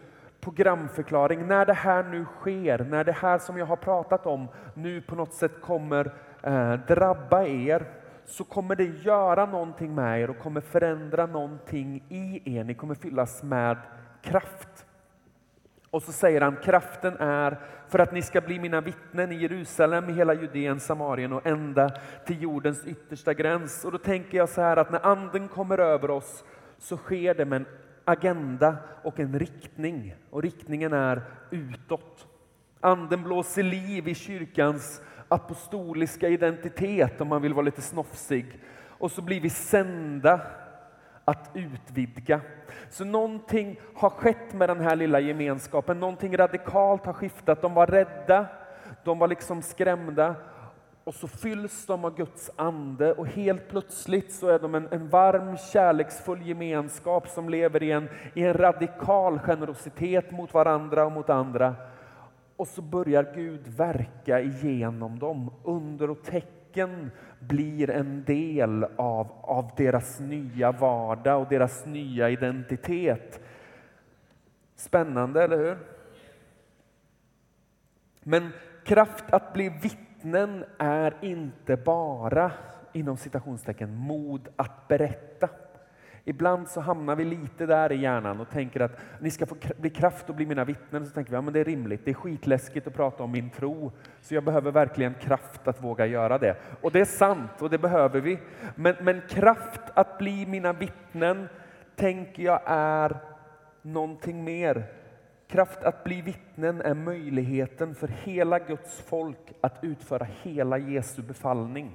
programförklaring. 0.41 1.47
När 1.47 1.65
det 1.65 1.73
här 1.73 2.03
nu 2.03 2.25
sker, 2.25 2.85
när 2.89 3.03
det 3.03 3.11
här 3.11 3.37
som 3.37 3.57
jag 3.57 3.65
har 3.65 3.75
pratat 3.75 4.25
om 4.25 4.47
nu 4.73 5.01
på 5.01 5.15
något 5.15 5.33
sätt 5.33 5.61
kommer 5.61 6.13
eh, 6.41 6.73
drabba 6.73 7.43
er, 7.43 7.85
så 8.25 8.43
kommer 8.43 8.75
det 8.75 8.83
göra 8.83 9.45
någonting 9.45 9.95
med 9.95 10.21
er 10.21 10.29
och 10.29 10.39
kommer 10.39 10.61
förändra 10.61 11.25
någonting 11.25 12.03
i 12.09 12.55
er. 12.55 12.63
Ni 12.63 12.73
kommer 12.73 12.95
fyllas 12.95 13.43
med 13.43 13.77
kraft. 14.21 14.85
Och 15.89 16.03
så 16.03 16.11
säger 16.11 16.41
han, 16.41 16.55
kraften 16.55 17.17
är 17.17 17.59
för 17.87 17.99
att 17.99 18.13
ni 18.13 18.21
ska 18.21 18.41
bli 18.41 18.59
mina 18.59 18.81
vittnen 18.81 19.31
i 19.31 19.35
Jerusalem, 19.35 20.09
i 20.09 20.13
hela 20.13 20.33
Judeen, 20.33 20.79
Samarien 20.79 21.33
och 21.33 21.47
ända 21.47 21.89
till 22.25 22.41
jordens 22.41 22.85
yttersta 22.85 23.33
gräns. 23.33 23.85
Och 23.85 23.91
då 23.91 23.97
tänker 23.97 24.37
jag 24.37 24.49
så 24.49 24.61
här 24.61 24.77
att 24.77 24.91
när 24.91 25.05
anden 25.05 25.47
kommer 25.47 25.77
över 25.77 26.09
oss 26.09 26.43
så 26.77 26.97
sker 26.97 27.33
det 27.33 27.45
med 27.45 27.55
en 27.55 27.67
agenda 28.05 28.77
och 29.03 29.19
en 29.19 29.39
riktning. 29.39 30.15
Och 30.29 30.41
riktningen 30.41 30.93
är 30.93 31.21
utåt. 31.51 32.27
Anden 32.79 33.23
blåser 33.23 33.63
liv 33.63 34.07
i 34.07 34.15
kyrkans 34.15 35.01
apostoliska 35.33 36.29
identitet 36.29 37.21
om 37.21 37.27
man 37.27 37.41
vill 37.41 37.53
vara 37.53 37.65
lite 37.65 37.81
snofsig. 37.81 38.59
Och 38.87 39.11
så 39.11 39.21
blir 39.21 39.41
vi 39.41 39.49
sända 39.49 40.41
att 41.25 41.49
utvidga. 41.53 42.41
Så 42.89 43.05
någonting 43.05 43.79
har 43.95 44.09
skett 44.09 44.53
med 44.53 44.69
den 44.69 44.81
här 44.81 44.95
lilla 44.95 45.19
gemenskapen, 45.19 45.99
någonting 45.99 46.37
radikalt 46.37 47.05
har 47.05 47.13
skiftat. 47.13 47.61
De 47.61 47.73
var 47.73 47.87
rädda, 47.87 48.45
de 49.03 49.19
var 49.19 49.27
liksom 49.27 49.61
skrämda 49.61 50.35
och 51.03 51.13
så 51.13 51.27
fylls 51.27 51.85
de 51.85 52.05
av 52.05 52.15
Guds 52.15 52.51
ande 52.55 53.13
och 53.13 53.27
helt 53.27 53.69
plötsligt 53.69 54.33
så 54.33 54.47
är 54.47 54.59
de 54.59 54.75
en, 54.75 54.87
en 54.91 55.09
varm 55.09 55.57
kärleksfull 55.57 56.41
gemenskap 56.41 57.27
som 57.27 57.49
lever 57.49 57.83
i 57.83 57.91
en, 57.91 58.09
i 58.33 58.43
en 58.43 58.53
radikal 58.53 59.39
generositet 59.39 60.31
mot 60.31 60.53
varandra 60.53 61.05
och 61.05 61.11
mot 61.11 61.29
andra. 61.29 61.75
Och 62.63 62.69
så 62.69 62.81
börjar 62.81 63.31
Gud 63.35 63.67
verka 63.67 64.41
igenom 64.41 65.19
dem. 65.19 65.51
Under 65.63 66.09
och 66.09 66.23
tecken 66.23 67.11
blir 67.39 67.89
en 67.89 68.23
del 68.23 68.83
av, 68.83 69.27
av 69.41 69.71
deras 69.77 70.19
nya 70.19 70.71
vardag 70.71 71.41
och 71.41 71.47
deras 71.49 71.85
nya 71.85 72.29
identitet. 72.29 73.39
Spännande, 74.75 75.43
eller 75.43 75.57
hur? 75.57 75.77
Men 78.21 78.49
kraft 78.83 79.25
att 79.29 79.53
bli 79.53 79.69
vittnen 79.69 80.65
är 80.77 81.17
inte 81.21 81.77
bara 81.77 82.51
inom 82.93 83.17
citationstecken 83.17 83.95
mod 83.95 84.49
att 84.55 84.87
berätta. 84.87 85.49
Ibland 86.25 86.67
så 86.67 86.81
hamnar 86.81 87.15
vi 87.15 87.25
lite 87.25 87.65
där 87.65 87.91
i 87.91 87.95
hjärnan 87.95 88.39
och 88.39 88.49
tänker 88.49 88.79
att 88.79 88.99
ni 89.19 89.31
ska 89.31 89.45
få 89.45 89.55
bli 89.77 89.89
kraft 89.89 90.29
och 90.29 90.35
bli 90.35 90.45
mina 90.45 90.65
vittnen. 90.65 91.05
Så 91.05 91.11
tänker 91.11 91.31
vi, 91.31 91.35
ja 91.35 91.41
men 91.41 91.53
det 91.53 91.59
är 91.59 91.65
rimligt, 91.65 92.05
det 92.05 92.11
är 92.11 92.15
skitläskigt 92.15 92.87
att 92.87 92.93
prata 92.93 93.23
om 93.23 93.31
min 93.31 93.49
tro. 93.49 93.91
Så 94.21 94.35
jag 94.35 94.43
behöver 94.43 94.71
verkligen 94.71 95.13
kraft 95.13 95.67
att 95.67 95.83
våga 95.83 96.05
göra 96.05 96.37
det. 96.37 96.55
Och 96.81 96.91
det 96.91 96.99
är 96.99 97.05
sant 97.05 97.61
och 97.61 97.69
det 97.69 97.77
behöver 97.77 98.21
vi. 98.21 98.39
Men, 98.75 98.95
men 99.01 99.21
kraft 99.29 99.81
att 99.93 100.17
bli 100.17 100.45
mina 100.45 100.73
vittnen 100.73 101.49
tänker 101.95 102.43
jag 102.43 102.61
är 102.65 103.17
någonting 103.81 104.43
mer. 104.43 104.85
Kraft 105.47 105.83
att 105.83 106.03
bli 106.03 106.21
vittnen 106.21 106.81
är 106.81 106.93
möjligheten 106.93 107.95
för 107.95 108.07
hela 108.07 108.59
Guds 108.59 109.01
folk 109.01 109.53
att 109.61 109.79
utföra 109.81 110.27
hela 110.43 110.77
Jesu 110.77 111.21
befallning. 111.21 111.91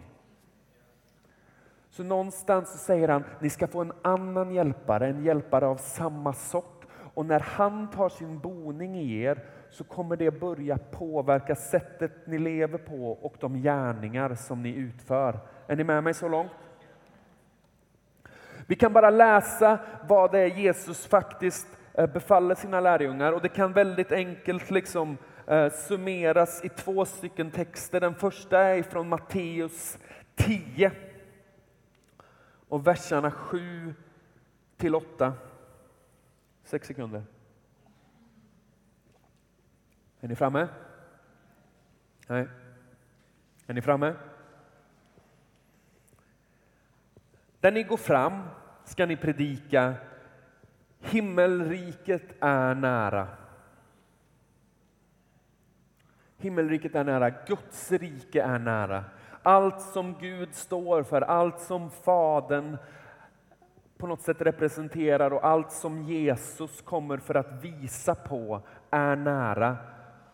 Så 1.90 2.02
någonstans 2.02 2.72
så 2.72 2.78
säger 2.78 3.08
han, 3.08 3.24
ni 3.40 3.50
ska 3.50 3.66
få 3.66 3.80
en 3.80 3.92
annan 4.02 4.54
hjälpare, 4.54 5.06
en 5.06 5.24
hjälpare 5.24 5.66
av 5.66 5.76
samma 5.76 6.32
sort. 6.32 6.86
Och 7.14 7.26
när 7.26 7.40
han 7.40 7.90
tar 7.90 8.08
sin 8.08 8.38
boning 8.38 8.96
i 8.96 9.22
er 9.22 9.44
så 9.70 9.84
kommer 9.84 10.16
det 10.16 10.30
börja 10.30 10.78
påverka 10.78 11.54
sättet 11.54 12.26
ni 12.26 12.38
lever 12.38 12.78
på 12.78 13.12
och 13.12 13.34
de 13.40 13.62
gärningar 13.62 14.34
som 14.34 14.62
ni 14.62 14.74
utför. 14.74 15.38
Är 15.66 15.76
ni 15.76 15.84
med 15.84 16.04
mig 16.04 16.14
så 16.14 16.28
långt? 16.28 16.50
Vi 18.66 18.74
kan 18.74 18.92
bara 18.92 19.10
läsa 19.10 19.78
vad 20.08 20.32
det 20.32 20.38
är 20.38 20.46
Jesus 20.46 21.06
faktiskt 21.06 21.68
eh, 21.94 22.06
befaller 22.06 22.54
sina 22.54 22.80
lärjungar 22.80 23.32
och 23.32 23.42
det 23.42 23.48
kan 23.48 23.72
väldigt 23.72 24.12
enkelt 24.12 24.70
liksom 24.70 25.16
eh, 25.46 25.70
summeras 25.70 26.64
i 26.64 26.68
två 26.68 27.04
stycken 27.04 27.50
texter. 27.50 28.00
Den 28.00 28.14
första 28.14 28.60
är 28.60 28.82
från 28.82 29.08
Matteus 29.08 29.98
10 30.36 30.90
och 32.68 32.86
verserna 32.86 33.30
7 33.30 33.94
till 34.76 34.94
8. 34.94 35.32
Sex 36.62 36.86
sekunder. 36.86 37.24
Är 40.20 40.28
ni 40.28 40.36
framme? 40.36 40.68
Nej. 42.26 42.48
Är 43.66 43.74
ni 43.74 43.82
framme? 43.82 44.14
Där 47.60 47.72
ni 47.72 47.82
går 47.82 47.96
fram 47.96 48.42
ska 48.84 49.06
ni 49.06 49.16
predika 49.16 49.94
Himmelriket 51.00 52.34
är 52.40 52.74
nära. 52.74 53.28
Himmelriket 56.36 56.94
är 56.94 57.04
nära, 57.04 57.30
Guds 57.30 57.92
rike 57.92 58.42
är 58.42 58.58
nära. 58.58 59.04
Allt 59.48 59.80
som 59.80 60.14
Gud 60.20 60.54
står 60.54 61.02
för, 61.02 61.20
allt 61.22 61.60
som 61.60 61.90
Fadern 61.90 62.76
på 63.98 64.06
något 64.06 64.20
sätt 64.20 64.40
representerar 64.40 65.32
och 65.32 65.46
allt 65.46 65.72
som 65.72 66.02
Jesus 66.02 66.82
kommer 66.82 67.18
för 67.18 67.34
att 67.34 67.64
visa 67.64 68.14
på 68.14 68.60
är 68.90 69.16
nära. 69.16 69.76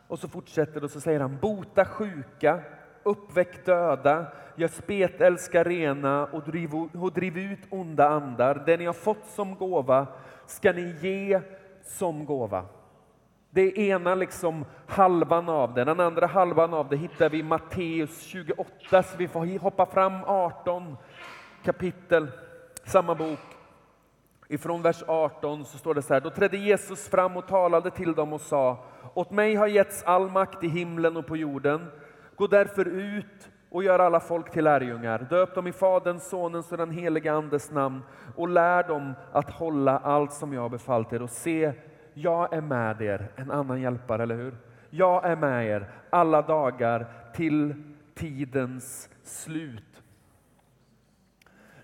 Och 0.09 0.18
så 0.18 0.28
fortsätter 0.28 0.80
det 0.80 0.85
och 0.85 0.90
så 0.90 1.00
säger 1.00 1.21
han 1.21 1.38
bota 1.40 1.85
sjuka, 1.85 2.61
uppväck 3.02 3.66
döda, 3.66 4.26
gör 4.56 4.68
spetälska 4.68 5.64
rena 5.64 6.26
och 6.26 6.42
driv, 6.42 6.75
och 6.75 7.12
driv 7.12 7.38
ut 7.38 7.61
onda 7.71 8.09
andar. 8.09 8.62
Det 8.66 8.76
ni 8.76 8.85
har 8.85 8.92
fått 8.92 9.26
som 9.26 9.54
gåva 9.54 10.06
ska 10.47 10.73
ni 10.73 10.97
ge 11.00 11.40
som 11.83 12.25
gåva. 12.25 12.64
Det 13.54 13.62
är 13.62 13.78
ena 13.78 14.14
liksom 14.14 14.64
halvan 14.87 15.49
av 15.49 15.75
det. 15.75 15.84
Den 15.84 16.00
andra 16.00 16.26
halvan 16.26 16.75
av 16.75 16.88
det 16.88 16.96
hittar 16.96 17.28
vi 17.28 17.38
i 17.38 17.42
Matteus 17.42 18.23
28, 18.23 19.02
så 19.02 19.16
vi 19.16 19.28
får 19.28 19.58
hoppa 19.58 19.87
fram 19.87 20.25
18 20.25 20.96
kapitel, 21.64 22.30
samma 22.84 23.14
bok. 23.14 23.38
Ifrån 24.49 24.82
vers 24.82 25.02
18 25.06 25.64
så 25.64 25.78
står 25.78 25.94
det 25.94 26.02
så 26.02 26.14
här, 26.14 26.20
då 26.20 26.30
trädde 26.30 26.56
Jesus 26.56 27.08
fram 27.08 27.37
och 27.37 27.46
talade 27.46 27.90
till 27.90 28.12
dem 28.12 28.32
och 28.32 28.40
sa, 28.40 28.84
åt 29.14 29.30
mig 29.30 29.54
har 29.54 29.66
getts 29.66 30.02
all 30.02 30.30
makt 30.30 30.64
i 30.64 30.68
himlen 30.68 31.16
och 31.16 31.26
på 31.26 31.37
jorden. 31.37 31.87
Gå 32.37 32.46
därför 32.46 32.84
ut 32.84 33.49
och 33.70 33.84
gör 33.84 33.99
alla 33.99 34.20
folk 34.20 34.50
till 34.50 34.64
lärjungar. 34.64 35.26
Döp 35.30 35.54
dem 35.54 35.66
i 35.66 35.73
Faderns, 35.73 36.28
Sonens 36.28 36.73
och 36.73 36.78
den 36.78 36.90
helige 36.90 37.32
Andes 37.32 37.70
namn 37.70 38.02
och 38.37 38.49
lär 38.49 38.82
dem 38.82 39.14
att 39.32 39.50
hålla 39.50 39.99
allt 39.99 40.32
som 40.32 40.52
jag 40.52 40.61
har 40.61 40.68
befallt 40.68 41.12
er 41.12 41.23
och 41.23 41.30
se, 41.30 41.73
jag 42.14 42.52
är 42.52 42.61
med 42.61 43.02
er, 43.02 43.28
en 43.37 43.50
annan 43.50 43.80
hjälpare, 43.80 44.23
eller 44.23 44.37
hur? 44.37 44.54
Jag 44.90 45.25
är 45.25 45.37
med 45.37 45.66
er 45.66 45.87
alla 46.11 46.42
dagar 46.42 47.06
till 47.35 47.75
tidens 48.14 49.09
slut. 49.23 50.02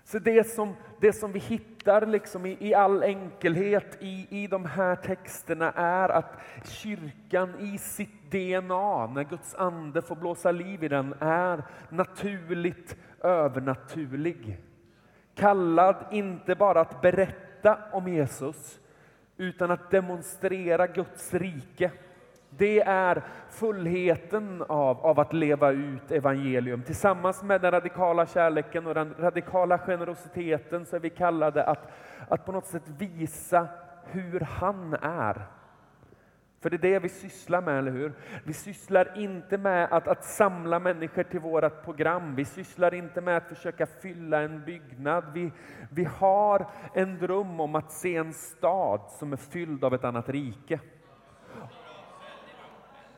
Så 0.03 0.19
det 0.19 0.47
som, 0.47 0.75
det 0.99 1.13
som 1.13 1.31
vi 1.31 1.39
hittar 1.39 2.05
liksom 2.05 2.45
i, 2.45 2.57
i 2.59 2.73
all 2.73 3.03
enkelhet 3.03 3.97
i, 3.99 4.27
i 4.29 4.47
de 4.47 4.65
här 4.65 4.95
texterna 4.95 5.71
är 5.71 6.09
att 6.09 6.37
kyrkan 6.65 7.59
i 7.59 7.77
sitt 7.77 8.31
DNA, 8.31 9.07
när 9.07 9.23
Guds 9.23 9.55
ande 9.55 10.01
får 10.01 10.15
blåsa 10.15 10.51
liv 10.51 10.83
i 10.83 10.87
den, 10.87 11.15
är 11.19 11.63
naturligt 11.89 12.95
övernaturlig. 13.19 14.57
Kallad 15.35 15.95
inte 16.11 16.55
bara 16.55 16.81
att 16.81 17.01
berätta 17.01 17.77
om 17.91 18.07
Jesus, 18.07 18.79
utan 19.41 19.71
att 19.71 19.91
demonstrera 19.91 20.87
Guds 20.87 21.33
rike. 21.33 21.91
Det 22.49 22.81
är 22.81 23.23
fullheten 23.49 24.63
av, 24.67 25.05
av 25.05 25.19
att 25.19 25.33
leva 25.33 25.71
ut 25.71 26.11
evangelium. 26.11 26.83
Tillsammans 26.83 27.43
med 27.43 27.61
den 27.61 27.71
radikala 27.71 28.25
kärleken 28.25 28.87
och 28.87 28.93
den 28.93 29.15
radikala 29.19 29.77
generositeten 29.77 30.85
så 30.85 30.95
är 30.95 30.99
vi 30.99 31.09
kallade 31.09 31.63
att, 31.63 31.91
att 32.29 32.45
på 32.45 32.51
något 32.51 32.65
sätt 32.65 32.83
visa 32.97 33.67
hur 34.05 34.39
han 34.39 34.93
är. 35.01 35.45
För 36.61 36.69
det 36.69 36.75
är 36.75 36.79
det 36.91 36.99
vi 36.99 37.09
sysslar 37.09 37.61
med, 37.61 37.77
eller 37.77 37.91
hur? 37.91 38.13
Vi 38.43 38.53
sysslar 38.53 39.17
inte 39.17 39.57
med 39.57 39.87
att, 39.91 40.07
att 40.07 40.25
samla 40.25 40.79
människor 40.79 41.23
till 41.23 41.39
vårt 41.39 41.83
program. 41.83 42.35
Vi 42.35 42.45
sysslar 42.45 42.93
inte 42.93 43.21
med 43.21 43.37
att 43.37 43.47
försöka 43.47 43.85
fylla 43.85 44.41
en 44.41 44.65
byggnad. 44.65 45.23
Vi, 45.33 45.51
vi 45.89 46.03
har 46.03 46.69
en 46.93 47.19
dröm 47.19 47.59
om 47.59 47.75
att 47.75 47.91
se 47.91 48.15
en 48.15 48.33
stad 48.33 49.01
som 49.19 49.33
är 49.33 49.37
fylld 49.37 49.83
av 49.83 49.93
ett 49.93 50.03
annat 50.03 50.29
rike. 50.29 50.79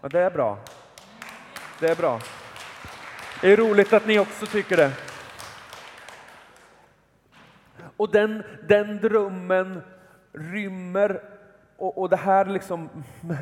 Ja, 0.02 0.10
det 0.10 0.20
är 0.20 0.32
bra. 0.32 0.58
Det 1.80 1.88
är 1.88 1.96
bra. 1.96 2.20
Det 3.42 3.54
är 3.54 3.58
roligt 3.58 3.94
att 3.94 4.08
ni 4.08 4.20
också 4.20 4.46
tycker 4.46 4.78
det. 4.78 4.92
Och 7.98 8.12
den, 8.12 8.44
den 8.68 8.98
drömmen 8.98 9.82
rymmer 10.34 11.33
och, 11.84 11.98
och 11.98 12.10
det 12.10 12.16
här 12.16 12.46
liksom 12.46 12.90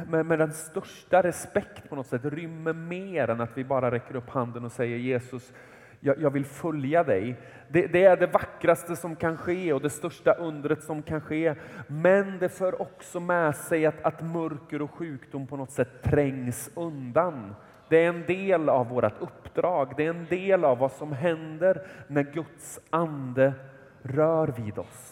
med, 0.10 0.26
med, 0.26 0.40
den 0.40 0.54
största 0.54 1.24
respekt 1.24 1.90
på 1.90 1.96
något 1.96 2.08
sätt 2.08 2.26
rymmer 2.26 2.74
mer 2.74 3.28
än 3.28 3.42
att 3.42 3.58
vi 3.58 3.64
bara 3.64 3.92
räcker 3.92 4.16
upp 4.16 4.30
handen 4.30 4.66
och 4.66 4.72
säger 4.72 4.98
Jesus, 4.98 5.54
jag, 6.00 6.22
jag 6.22 6.32
vill 6.32 6.46
följa 6.46 7.04
dig. 7.04 7.36
Det, 7.68 7.88
det, 7.88 8.06
är 8.06 8.18
det 8.18 8.28
vackraste 8.28 8.96
som 8.96 9.16
kan 9.16 9.38
ske 9.38 9.74
och 9.74 9.82
det 9.82 9.90
största 9.90 10.34
undret 10.34 10.84
som 10.84 11.04
kan 11.04 11.22
ske. 11.22 11.56
Men 11.88 12.40
det 12.40 12.50
för 12.50 12.82
också 12.82 13.20
med 13.20 13.56
sig 13.56 13.86
att, 13.86 14.02
att 14.02 14.22
mörker 14.22 14.82
och 14.82 14.92
sjukdom 14.92 15.48
på 15.48 15.58
något 15.58 15.72
sätt 15.72 16.04
trängs 16.04 16.70
undan. 16.76 17.56
Det 17.90 18.06
är 18.06 18.10
en 18.10 18.26
del 18.26 18.70
av 18.70 18.90
vårt 18.90 19.22
uppdrag, 19.22 19.94
det 19.98 20.06
är 20.06 20.10
en 20.10 20.26
del 20.26 20.66
av 20.66 20.78
vad 20.78 20.92
som 20.92 21.12
händer 21.12 21.88
när 22.08 22.24
Guds 22.24 22.80
ande 22.90 23.54
rör 24.02 24.48
vid 24.48 24.80
oss. 24.80 25.11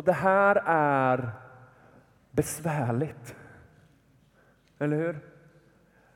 Och 0.00 0.06
det 0.06 0.12
här 0.12 0.62
är 0.66 1.30
besvärligt. 2.30 3.36
Eller 4.78 4.96
hur? 4.96 5.18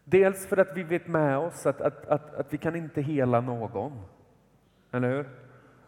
Dels 0.05 0.47
för 0.47 0.57
att 0.57 0.77
vi 0.77 0.83
vet 0.83 1.07
med 1.07 1.39
oss 1.39 1.67
att, 1.67 1.81
att, 1.81 2.07
att, 2.07 2.35
att 2.35 2.53
vi 2.53 2.59
kan 2.59 2.77
inte 2.77 3.01
hela 3.01 3.41
någon. 3.41 3.93
Eller 4.93 5.09
hur? 5.09 5.29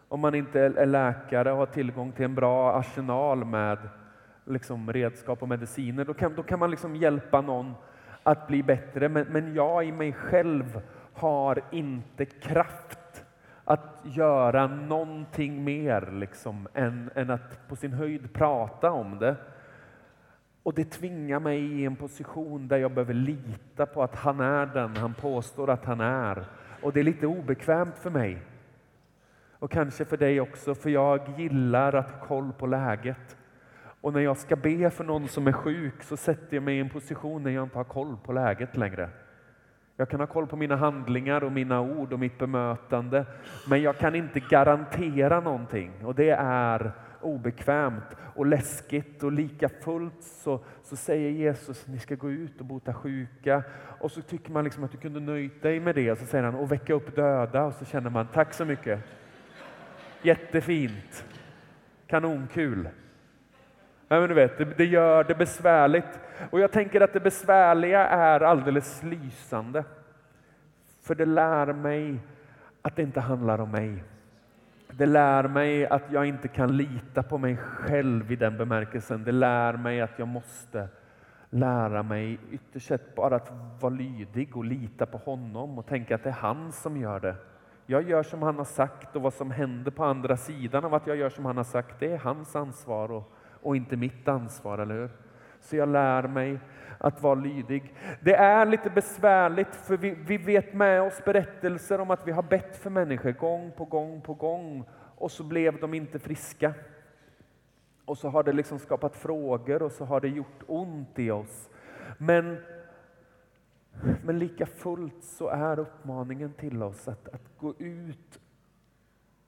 Om 0.07 0.19
man 0.19 0.35
inte 0.35 0.61
är 0.61 0.85
läkare 0.85 1.51
och 1.51 1.57
har 1.57 1.65
tillgång 1.65 2.11
till 2.11 2.25
en 2.25 2.35
bra 2.35 2.79
arsenal 2.79 3.45
med 3.45 3.77
liksom 4.45 4.93
redskap 4.93 5.41
och 5.41 5.49
mediciner, 5.49 6.05
då 6.05 6.13
kan, 6.13 6.35
då 6.35 6.43
kan 6.43 6.59
man 6.59 6.71
liksom 6.71 6.95
hjälpa 6.95 7.41
någon 7.41 7.73
att 8.23 8.47
bli 8.47 8.63
bättre. 8.63 9.09
Men, 9.09 9.27
men 9.27 9.53
jag 9.53 9.85
i 9.85 9.91
mig 9.91 10.13
själv 10.13 10.81
har 11.13 11.61
inte 11.71 12.25
kraft 12.25 12.96
att 13.69 14.01
göra 14.03 14.67
någonting 14.67 15.63
mer 15.63 16.11
liksom, 16.11 16.67
än, 16.73 17.09
än 17.15 17.29
att 17.29 17.67
på 17.67 17.75
sin 17.75 17.93
höjd 17.93 18.33
prata 18.33 18.91
om 18.91 19.19
det. 19.19 19.35
Och 20.63 20.73
det 20.73 20.83
tvingar 20.83 21.39
mig 21.39 21.59
i 21.59 21.85
en 21.85 21.95
position 21.95 22.67
där 22.67 22.77
jag 22.77 22.91
behöver 22.91 23.13
lita 23.13 23.85
på 23.85 24.03
att 24.03 24.15
han 24.15 24.39
är 24.39 24.65
den 24.65 24.97
han 24.97 25.13
påstår 25.13 25.69
att 25.69 25.85
han 25.85 26.01
är. 26.01 26.45
Och 26.81 26.93
det 26.93 26.99
är 26.99 27.03
lite 27.03 27.27
obekvämt 27.27 27.97
för 27.97 28.09
mig. 28.09 28.41
Och 29.59 29.71
kanske 29.71 30.05
för 30.05 30.17
dig 30.17 30.41
också, 30.41 30.75
för 30.75 30.89
jag 30.89 31.39
gillar 31.39 31.93
att 31.93 32.11
ha 32.11 32.19
koll 32.19 32.51
på 32.53 32.67
läget. 32.67 33.37
Och 34.01 34.13
när 34.13 34.21
jag 34.21 34.37
ska 34.37 34.55
be 34.55 34.89
för 34.89 35.03
någon 35.03 35.27
som 35.27 35.47
är 35.47 35.51
sjuk 35.51 36.03
så 36.03 36.17
sätter 36.17 36.55
jag 36.55 36.63
mig 36.63 36.77
i 36.77 36.79
en 36.79 36.89
position 36.89 37.43
där 37.43 37.51
jag 37.51 37.63
inte 37.63 37.77
har 37.77 37.83
koll 37.83 38.17
på 38.23 38.33
läget 38.33 38.77
längre. 38.77 39.09
Jag 39.99 40.09
kan 40.09 40.19
ha 40.19 40.27
koll 40.27 40.47
på 40.47 40.55
mina 40.55 40.75
handlingar 40.75 41.43
och 41.43 41.51
mina 41.51 41.81
ord 41.81 42.13
och 42.13 42.19
mitt 42.19 42.37
bemötande, 42.39 43.25
men 43.69 43.81
jag 43.81 43.97
kan 43.97 44.15
inte 44.15 44.39
garantera 44.39 45.39
någonting 45.39 45.91
och 46.05 46.15
det 46.15 46.29
är 46.39 46.91
obekvämt 47.21 48.15
och 48.35 48.45
läskigt 48.45 49.23
och 49.23 49.31
lika 49.31 49.69
fullt 49.69 50.23
så, 50.23 50.59
så 50.83 50.95
säger 50.95 51.29
Jesus 51.29 51.87
ni 51.87 51.99
ska 51.99 52.15
gå 52.15 52.31
ut 52.31 52.59
och 52.59 52.65
bota 52.65 52.93
sjuka 52.93 53.63
och 53.99 54.11
så 54.11 54.21
tycker 54.21 54.51
man 54.51 54.63
liksom 54.63 54.83
att 54.83 54.91
du 54.91 54.97
kunde 54.97 55.19
nöjt 55.19 55.61
dig 55.61 55.79
med 55.79 55.95
det 55.95 56.11
och 56.11 56.17
så 56.17 56.25
säger 56.25 56.43
han 56.43 56.55
och 56.55 56.71
väcka 56.71 56.93
upp 56.93 57.15
döda 57.15 57.63
och 57.63 57.73
så 57.73 57.85
känner 57.85 58.09
man 58.09 58.27
tack 58.33 58.53
så 58.53 58.65
mycket. 58.65 58.99
Jättefint. 60.21 61.25
Kanonkul. 62.07 62.89
Ja, 64.07 64.19
men 64.19 64.29
du 64.29 64.35
vet, 64.35 64.57
det, 64.57 64.65
det, 64.65 64.85
gör 64.85 65.23
det 65.23 65.35
besvärligt. 65.35 66.19
Och 66.51 66.59
jag 66.59 66.71
tänker 66.71 67.01
att 67.01 67.13
det 67.13 67.19
besvärliga 67.19 68.07
är 68.07 68.39
alldeles 68.39 69.03
lysande. 69.03 69.83
För 71.01 71.15
det 71.15 71.25
lär 71.25 71.73
mig 71.73 72.19
att 72.81 72.95
det 72.95 73.01
inte 73.01 73.19
handlar 73.19 73.61
om 73.61 73.71
mig. 73.71 74.03
Det 74.91 75.05
lär 75.05 75.47
mig 75.47 75.87
att 75.87 76.03
jag 76.11 76.25
inte 76.25 76.47
kan 76.47 76.77
lita 76.77 77.23
på 77.23 77.37
mig 77.37 77.57
själv 77.57 78.31
i 78.31 78.35
den 78.35 78.57
bemärkelsen. 78.57 79.23
Det 79.23 79.31
lär 79.31 79.73
mig 79.73 80.01
att 80.01 80.19
jag 80.19 80.27
måste 80.27 80.87
lära 81.49 82.03
mig 82.03 82.39
ytterst 82.51 82.87
sett 82.87 83.15
bara 83.15 83.35
att 83.35 83.51
vara 83.79 83.93
lydig 83.93 84.57
och 84.57 84.65
lita 84.65 85.05
på 85.05 85.17
honom 85.17 85.77
och 85.77 85.85
tänka 85.85 86.15
att 86.15 86.23
det 86.23 86.29
är 86.29 86.33
han 86.33 86.71
som 86.71 86.97
gör 86.97 87.19
det. 87.19 87.35
Jag 87.85 88.09
gör 88.09 88.23
som 88.23 88.41
han 88.41 88.57
har 88.57 88.65
sagt 88.65 89.15
och 89.15 89.21
vad 89.21 89.33
som 89.33 89.51
händer 89.51 89.91
på 89.91 90.03
andra 90.03 90.37
sidan 90.37 90.85
av 90.85 90.93
att 90.93 91.07
jag 91.07 91.17
gör 91.17 91.29
som 91.29 91.45
han 91.45 91.57
har 91.57 91.63
sagt, 91.63 91.99
det 91.99 92.13
är 92.13 92.17
hans 92.17 92.55
ansvar 92.55 93.11
och, 93.11 93.36
och 93.61 93.75
inte 93.75 93.95
mitt 93.95 94.27
ansvar, 94.27 94.77
eller 94.77 94.95
hur? 94.95 95.09
Så 95.59 95.75
jag 95.75 95.89
lär 95.89 96.27
mig 96.27 96.59
att 96.97 97.21
vara 97.21 97.35
lydig. 97.35 97.93
Det 98.21 98.35
är 98.35 98.65
lite 98.65 98.89
besvärligt 98.89 99.75
för 99.75 99.97
vi, 99.97 100.11
vi 100.11 100.37
vet 100.37 100.73
med 100.73 101.01
oss 101.01 101.21
berättelser 101.25 101.99
om 101.99 102.11
att 102.11 102.27
vi 102.27 102.31
har 102.31 102.43
bett 102.43 102.77
för 102.77 102.89
människor 102.89 103.31
gång 103.31 103.71
på 103.71 103.85
gång 103.85 104.21
på 104.21 104.33
gång 104.33 104.85
och 105.15 105.31
så 105.31 105.43
blev 105.43 105.79
de 105.79 105.93
inte 105.93 106.19
friska. 106.19 106.73
Och 108.05 108.17
så 108.17 108.29
har 108.29 108.43
det 108.43 108.53
liksom 108.53 108.79
skapat 108.79 109.15
frågor 109.15 109.83
och 109.83 109.91
så 109.91 110.05
har 110.05 110.21
det 110.21 110.27
gjort 110.27 110.63
ont 110.67 111.19
i 111.19 111.31
oss. 111.31 111.69
Men, 112.17 112.57
men 114.23 114.39
lika 114.39 114.65
fullt 114.65 115.23
så 115.23 115.47
är 115.47 115.79
uppmaningen 115.79 116.53
till 116.53 116.83
oss 116.83 117.07
att, 117.07 117.27
att 117.27 117.57
gå 117.57 117.73
ut 117.77 118.39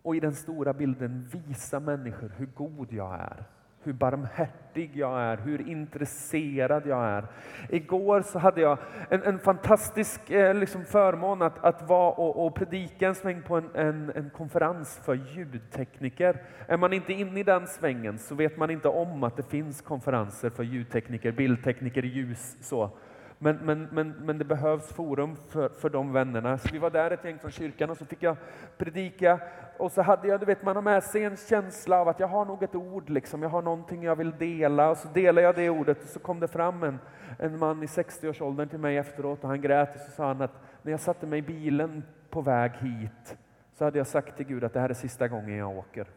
och 0.01 0.15
i 0.15 0.19
den 0.19 0.35
stora 0.35 0.73
bilden 0.73 1.29
visa 1.31 1.79
människor 1.79 2.31
hur 2.37 2.45
god 2.45 2.93
jag 2.93 3.13
är 3.13 3.45
hur 3.83 3.93
barmhärtig 3.93 4.91
jag 4.93 5.21
är, 5.21 5.37
hur 5.37 5.69
intresserad 5.69 6.87
jag 6.87 7.05
är. 7.05 7.27
Igår 7.69 8.21
så 8.21 8.39
hade 8.39 8.61
jag 8.61 8.77
en, 9.09 9.23
en 9.23 9.39
fantastisk 9.39 10.29
eh, 10.29 10.55
liksom 10.55 10.85
förmån 10.85 11.41
att, 11.41 11.63
att 11.63 11.89
vara 11.89 12.11
och, 12.11 12.45
och 12.45 12.55
predika 12.55 13.07
en 13.07 13.15
sväng 13.15 13.41
på 13.41 13.57
en, 13.57 13.69
en, 13.75 14.11
en, 14.15 14.29
konferens 14.29 14.99
för 15.05 15.13
ljudtekniker. 15.13 16.43
Är 16.67 16.77
man 16.77 16.93
inte 16.93 17.13
inne 17.13 17.39
i 17.39 17.43
den 17.43 17.67
svängen 17.67 18.19
så 18.19 18.35
vet 18.35 18.57
man 18.57 18.69
inte 18.69 18.87
om 18.87 19.23
att 19.23 19.37
det 19.37 19.49
finns 19.49 19.81
konferenser 19.81 20.49
för 20.49 20.63
ljudtekniker, 20.63 21.31
bildtekniker, 21.31 22.03
ljus 22.03 22.57
så. 22.61 22.91
Men, 23.41 23.57
men, 23.57 23.87
men, 23.91 24.09
men 24.09 24.37
det 24.37 24.45
behövs 24.45 24.93
forum 24.93 25.35
för, 25.47 25.69
för 25.69 25.89
de 25.89 26.13
vännerna. 26.13 26.57
Så 26.57 26.69
vi 26.71 26.79
var 26.79 26.89
där 26.89 27.11
ett 27.11 27.25
gäng 27.25 27.39
från 27.39 27.51
kyrkan 27.51 27.89
och 27.89 27.97
så 27.97 28.05
fick 28.05 28.23
jag 28.23 28.37
predika 28.77 29.39
och 29.77 29.91
så 29.91 30.01
hade 30.01 30.27
jag, 30.27 30.39
du 30.39 30.45
vet 30.45 30.63
man 30.63 30.75
har 30.75 30.83
med 30.83 31.03
sig 31.03 31.23
en 31.23 31.37
känsla 31.37 32.01
av 32.01 32.07
att 32.07 32.19
jag 32.19 32.27
har 32.27 32.45
nog 32.45 32.63
ett 32.63 32.75
ord, 32.75 33.09
liksom. 33.09 33.41
jag 33.41 33.49
har 33.49 33.61
någonting 33.61 34.03
jag 34.03 34.15
vill 34.15 34.31
dela 34.37 34.89
och 34.89 34.97
så 34.97 35.07
delade 35.07 35.41
jag 35.41 35.55
det 35.55 35.69
ordet 35.69 36.03
och 36.03 36.09
så 36.09 36.19
kom 36.19 36.39
det 36.39 36.47
fram 36.47 36.83
en, 36.83 36.99
en 37.39 37.59
man 37.59 37.83
i 37.83 37.85
60-årsåldern 37.85 38.69
till 38.69 38.79
mig 38.79 38.97
efteråt 38.97 39.43
och 39.43 39.49
han 39.49 39.61
grät 39.61 39.95
och 39.95 40.01
så 40.01 40.11
sa 40.11 40.27
han 40.27 40.41
att 40.41 40.61
när 40.81 40.91
jag 40.91 40.99
satte 40.99 41.27
mig 41.27 41.39
i 41.39 41.41
bilen 41.41 42.03
på 42.29 42.41
väg 42.41 42.71
hit 42.71 43.37
så 43.73 43.85
hade 43.85 43.97
jag 43.97 44.07
sagt 44.07 44.37
till 44.37 44.45
Gud 44.45 44.63
att 44.63 44.73
det 44.73 44.79
här 44.79 44.89
är 44.89 44.93
sista 44.93 45.27
gången 45.27 45.57
jag 45.57 45.77
åker. 45.77 46.07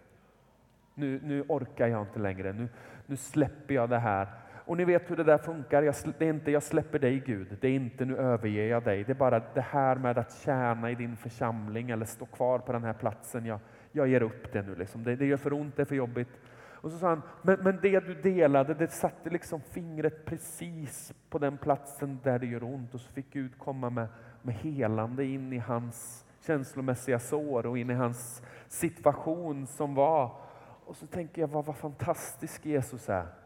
Nu, 0.95 1.21
nu 1.23 1.45
orkar 1.49 1.87
jag 1.87 2.03
inte 2.03 2.19
längre, 2.19 2.53
nu, 2.53 2.69
nu 3.07 3.17
släpper 3.17 3.75
jag 3.75 3.91
det 3.91 3.99
här. 3.99 4.29
Och 4.64 4.77
ni 4.77 4.85
vet 4.85 5.11
hur 5.11 5.16
det 5.16 5.25
där 5.25 5.38
funkar. 5.38 5.83
Jag, 5.83 5.94
det 6.18 6.25
är 6.25 6.31
inte 6.31 6.51
jag 6.51 6.62
släpper 6.62 6.98
dig 6.98 7.22
Gud, 7.27 7.57
det 7.61 7.68
är 7.68 7.72
inte 7.72 8.05
nu 8.05 8.16
överger 8.16 8.66
jag 8.66 8.83
dig. 8.83 9.05
Det 9.05 9.12
är 9.12 9.14
bara 9.14 9.42
det 9.55 9.61
här 9.61 9.96
med 9.96 10.18
att 10.18 10.33
tjäna 10.33 10.90
i 10.90 10.94
din 10.94 11.16
församling 11.16 11.90
eller 11.90 12.07
stå 12.07 12.27
kvar 12.27 12.59
på 12.59 12.72
den 12.72 12.85
här 12.85 12.92
platsen. 12.92 13.46
Jag, 13.46 13.61
jag 13.92 14.09
ger 14.09 14.22
upp 14.22 14.53
det 14.53 14.62
nu. 14.62 14.75
Liksom. 14.75 15.05
Det, 15.05 15.16
det 15.16 15.27
gör 15.27 15.37
för 15.37 15.53
ont, 15.53 15.77
det 15.77 15.83
är 15.83 15.87
för 15.87 15.94
jobbigt. 15.94 16.40
Och 16.55 16.90
så 16.90 16.98
sa 16.98 17.09
han, 17.09 17.22
men, 17.42 17.61
men 17.62 17.79
det 17.83 18.01
du 18.01 18.14
delade, 18.14 18.75
det 18.75 18.88
satte 18.88 19.31
liksom 19.31 19.61
fingret 19.61 20.25
precis 20.25 21.14
på 21.31 21.38
den 21.38 21.59
platsen 21.59 22.18
där 22.22 22.38
det 22.38 22.46
gör 22.46 22.64
ont. 22.64 22.94
Och 22.94 23.01
så 23.01 23.12
fick 23.12 23.33
Gud 23.33 23.59
komma 23.59 23.90
med, 23.90 24.09
med 24.42 24.55
helande 24.55 25.25
in 25.25 25.53
i 25.53 25.59
hans 25.59 26.25
känslomässiga 26.40 27.18
sår 27.18 27.66
och 27.66 27.79
in 27.79 27.90
i 27.90 27.94
hans 27.94 28.42
situation 28.68 29.66
som 29.66 29.94
var. 29.94 30.37
Och 30.85 30.96
så 30.96 31.07
tänker 31.07 31.40
jag, 31.40 31.48
vad, 31.48 31.64
vad 31.64 31.77
fantastisk 31.77 32.66
Jesus 32.66 33.09
är 33.09 33.41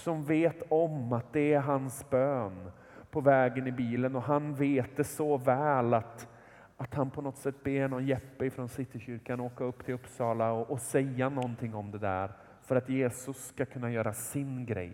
som 0.00 0.24
vet 0.24 0.62
om 0.68 1.12
att 1.12 1.32
det 1.32 1.52
är 1.52 1.60
hans 1.60 2.10
bön 2.10 2.70
på 3.10 3.20
vägen 3.20 3.66
i 3.66 3.72
bilen 3.72 4.16
och 4.16 4.22
han 4.22 4.54
vet 4.54 4.96
det 4.96 5.04
så 5.04 5.36
väl 5.36 5.94
att, 5.94 6.28
att 6.76 6.94
han 6.94 7.10
på 7.10 7.22
något 7.22 7.36
sätt 7.36 7.64
ber 7.64 7.88
någon 7.88 8.06
Jeppe 8.06 8.50
från 8.50 8.68
Citykyrkan 8.68 9.40
åka 9.40 9.64
upp 9.64 9.84
till 9.84 9.94
Uppsala 9.94 10.52
och, 10.52 10.70
och 10.70 10.80
säga 10.80 11.28
någonting 11.28 11.74
om 11.74 11.90
det 11.90 11.98
där 11.98 12.32
för 12.62 12.76
att 12.76 12.88
Jesus 12.88 13.46
ska 13.46 13.64
kunna 13.64 13.90
göra 13.90 14.12
sin 14.12 14.66
grej 14.66 14.92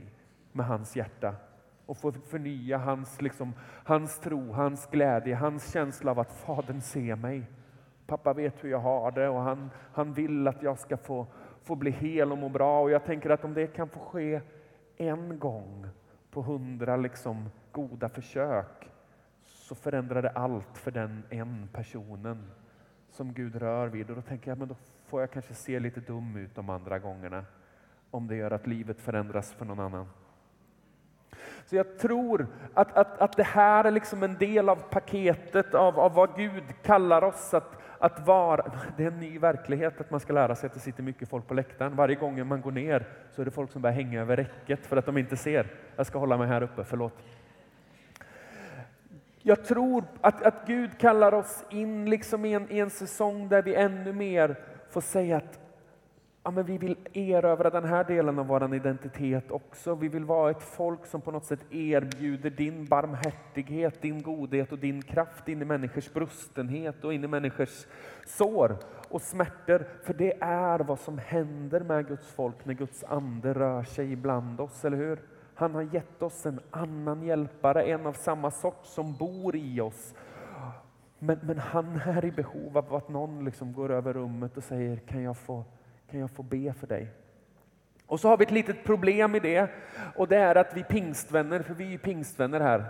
med 0.53 0.67
hans 0.67 0.97
hjärta 0.97 1.35
och 1.87 1.97
få 1.97 2.13
förnya 2.13 2.79
hans, 2.79 3.23
liksom, 3.23 3.53
hans 3.85 4.19
tro, 4.19 4.53
hans 4.53 4.87
glädje, 4.87 5.35
hans 5.35 5.73
känsla 5.73 6.11
av 6.11 6.19
att 6.19 6.33
Fadern 6.33 6.81
ser 6.81 7.17
mig. 7.17 7.43
Pappa 8.07 8.33
vet 8.33 8.65
hur 8.65 8.71
jag 8.71 8.79
har 8.79 9.11
det 9.11 9.29
och 9.29 9.41
han, 9.41 9.71
han 9.93 10.13
vill 10.13 10.49
att 10.49 10.63
jag 10.63 10.79
ska 10.79 10.97
få, 10.97 11.27
få 11.63 11.75
bli 11.75 11.91
hel 11.91 12.33
och 12.33 12.39
må 12.39 12.49
bra. 12.49 12.83
Och 12.83 12.91
jag 12.91 13.05
tänker 13.05 13.31
att 13.31 13.45
om 13.45 13.55
det 13.55 13.67
kan 13.67 13.89
få 13.89 13.99
ske 13.99 14.41
en 14.97 15.39
gång 15.39 15.87
på 16.31 16.43
hundra 16.43 16.97
liksom 16.97 17.51
goda 17.73 18.09
försök 18.09 18.91
så 19.45 19.75
förändrar 19.75 20.23
det 20.23 20.31
allt 20.31 20.79
för 20.79 20.91
den 20.91 21.23
en 21.31 21.69
personen 21.73 22.51
som 23.11 23.33
Gud 23.33 23.57
rör 23.57 23.87
vid. 23.87 24.11
Och 24.11 24.17
då 24.17 24.23
tänker 24.23 24.51
jag, 24.51 24.59
men 24.59 24.69
då 24.69 24.77
får 25.07 25.21
jag 25.21 25.31
kanske 25.31 25.55
se 25.55 25.81
lite 25.81 26.01
dum 26.01 26.37
ut 26.37 26.55
de 26.55 26.71
andra 26.71 26.99
gångerna 26.99 27.45
om 28.11 28.27
det 28.27 28.37
gör 28.37 28.51
att 28.51 28.67
livet 28.67 29.01
förändras 29.01 29.53
för 29.53 29.65
någon 29.65 29.81
annan. 29.81 30.09
Så 31.65 31.77
jag 31.77 31.99
tror 31.99 32.47
att, 32.75 32.97
att, 32.97 33.19
att 33.19 33.37
det 33.37 33.43
här 33.43 33.85
är 33.85 33.91
liksom 33.91 34.23
en 34.23 34.39
del 34.39 34.69
av 34.69 34.77
paketet 34.77 35.75
av, 35.75 35.99
av 35.99 36.15
vad 36.15 36.37
Gud 36.37 36.65
kallar 36.83 37.25
oss 37.25 37.55
att, 37.55 37.79
att 37.99 38.27
vara. 38.27 38.73
Det 38.97 39.05
är 39.05 39.09
en 39.09 39.21
ny 39.21 39.39
verklighet 39.39 40.01
att 40.01 40.11
man 40.11 40.21
ska 40.21 40.33
lära 40.33 40.55
sig 40.55 40.67
att 40.67 40.75
det 40.75 40.81
sitter 40.81 41.03
mycket 41.03 41.29
folk 41.29 41.47
på 41.47 41.55
läktaren. 41.55 41.97
Varje 41.97 42.15
gång 42.15 42.47
man 42.47 42.61
går 42.61 42.73
ner 42.73 43.07
så 43.33 43.41
är 43.41 43.45
det 43.45 43.51
folk 43.51 43.73
som 43.73 43.83
börjar 43.83 43.95
hänga 43.95 44.21
över 44.21 44.37
räcket 44.37 44.87
för 44.87 44.97
att 44.97 45.07
de 45.07 45.19
inte 45.19 45.37
ser. 45.37 45.67
Jag 45.97 46.07
ska 46.07 46.19
hålla 46.19 46.37
mig 46.37 46.49
här 46.49 46.63
uppe, 46.63 46.85
förlåt. 46.85 47.15
Jag 49.43 49.65
tror 49.65 50.05
att, 50.21 50.43
att 50.43 50.67
Gud 50.67 50.99
kallar 50.99 51.35
oss 51.35 51.65
in 51.71 52.11
liksom 52.11 52.45
i, 52.45 52.55
en, 52.55 52.73
i 52.73 52.79
en 52.79 52.91
säsong 52.91 53.49
där 53.49 53.63
vi 53.63 53.75
ännu 53.75 54.13
mer 54.13 54.57
får 54.91 55.01
säga 55.01 55.37
att 55.37 55.66
ja, 56.47 56.51
men 56.51 56.65
vi 56.65 56.79
vill 56.79 56.97
erövra 57.13 57.71
den 57.71 57.85
här 57.85 58.05
delen 58.05 58.39
av 58.39 58.47
vår 58.47 58.75
identitet 58.75 59.51
också. 59.51 59.95
Vi 59.95 60.09
vill 60.09 60.25
vara 60.25 60.51
ett 60.51 60.63
folk 60.63 61.07
som 61.07 61.21
på 61.21 61.31
något 61.31 61.45
sätt 61.45 61.61
erbjuder 61.71 62.51
din 62.51 62.85
barmhärtighet, 62.85 64.03
din 64.03 64.23
godhet 64.23 64.73
och 64.73 64.79
din 64.79 65.03
kraft 65.03 65.49
in 65.49 65.63
i 65.63 65.65
människors 65.65 66.13
brustenhet 66.13 67.05
och 67.05 67.15
in 67.15 67.25
i 67.25 67.27
människors 67.27 67.87
sår 68.27 68.77
och 69.09 69.23
smärtor. 69.23 69.87
För 70.03 70.15
det 70.15 70.43
är 70.43 70.79
vad 70.79 70.99
som 70.99 71.19
händer 71.19 71.81
med 71.81 72.09
Guds 72.09 72.27
folk 72.27 72.65
när 72.65 72.75
Guds 72.75 73.05
ande 73.05 73.55
rör 73.55 73.83
sig 73.83 74.13
ibland 74.13 74.61
oss, 74.61 74.85
eller 74.85 74.97
hur? 74.97 75.19
Han 75.55 75.75
har 75.75 75.83
gett 75.83 76.23
oss 76.23 76.47
en 76.47 76.61
annan 76.71 77.23
hjälpare, 77.23 77.83
en 77.83 78.07
av 78.07 78.13
samma 78.13 78.51
sort 78.51 78.87
som 78.87 79.17
bor 79.17 79.57
i 79.57 79.81
oss 79.81 80.15
Men, 81.19 81.39
men 81.43 81.59
han 81.59 82.01
är 82.05 82.25
i 82.25 82.31
behov 82.31 82.79
av 82.79 82.95
att 82.95 83.09
någon 83.09 83.45
liksom 83.45 83.73
går 83.73 83.91
över 83.91 84.13
rummet 84.13 84.57
och 84.57 84.65
säger 84.65 84.97
kan 84.97 85.23
jag, 85.23 85.37
få, 85.37 85.65
kan 86.11 86.21
jag 86.21 86.31
få 86.31 86.43
be 86.43 86.73
för 86.73 86.87
dig? 86.87 87.09
Och 88.07 88.21
så 88.21 88.29
har 88.29 88.37
vi 88.37 88.45
ett 88.45 88.51
litet 88.51 88.85
problem 88.85 89.35
i 89.35 89.41
det 89.41 89.71
och 90.15 90.29
det 90.29 90.37
är 90.37 90.55
att 90.55 90.77
vi 90.77 90.83
pingstvänner, 90.83 91.63
för 91.63 91.75
vi 91.75 91.95
är 91.95 91.99
pingstvänner 91.99 92.61
här. 92.61 92.85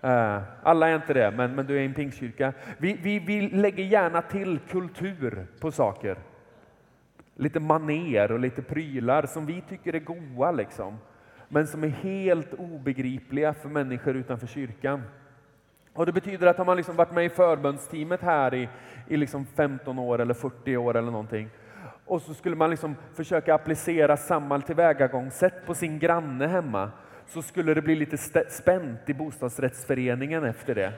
Eh, 0.00 0.42
alla 0.62 0.88
är 0.88 0.94
inte 0.94 1.14
det, 1.14 1.30
men, 1.30 1.54
men 1.54 1.66
du 1.66 1.76
är 1.76 1.80
i 1.80 1.86
en 1.86 1.94
pingstkyrka. 1.94 2.52
Vi, 2.78 2.92
vi, 2.92 3.18
vi 3.18 3.48
lägger 3.48 3.84
gärna 3.84 4.22
till 4.22 4.58
kultur 4.58 5.46
på 5.60 5.72
saker. 5.72 6.18
Lite 7.34 7.60
maner 7.60 8.32
och 8.32 8.38
lite 8.38 8.62
prylar 8.62 9.26
som 9.26 9.46
vi 9.46 9.60
tycker 9.68 9.94
är 9.94 9.98
goa 9.98 10.50
liksom. 10.50 10.98
Men 11.48 11.66
som 11.66 11.84
är 11.84 11.88
helt 11.88 12.54
obegripliga 12.54 13.54
för 13.54 13.68
människor 13.68 14.16
utanför 14.16 14.46
kyrkan. 14.46 15.02
Och 15.92 16.06
Det 16.06 16.12
betyder 16.12 16.46
att 16.46 16.58
har 16.58 16.64
man 16.64 16.76
liksom 16.76 16.96
varit 16.96 17.12
med 17.12 17.24
i 17.24 17.28
förbundsteamet 17.28 18.22
här 18.22 18.54
i, 18.54 18.68
i 19.08 19.16
liksom 19.16 19.46
15 19.46 19.98
år 19.98 20.20
eller 20.20 20.34
40 20.34 20.76
år 20.76 20.96
eller 20.96 21.10
någonting 21.10 21.50
och 22.06 22.22
så 22.22 22.34
skulle 22.34 22.56
man 22.56 22.70
liksom 22.70 22.96
försöka 23.14 23.54
applicera 23.54 24.16
samma 24.16 24.60
tillvägagångssätt 24.60 25.66
på 25.66 25.74
sin 25.74 25.98
granne 25.98 26.46
hemma 26.46 26.90
så 27.26 27.42
skulle 27.42 27.74
det 27.74 27.82
bli 27.82 27.94
lite 27.94 28.16
spänt 28.50 29.00
i 29.06 29.14
bostadsrättsföreningen 29.14 30.44
efter 30.44 30.74
det. 30.74 30.92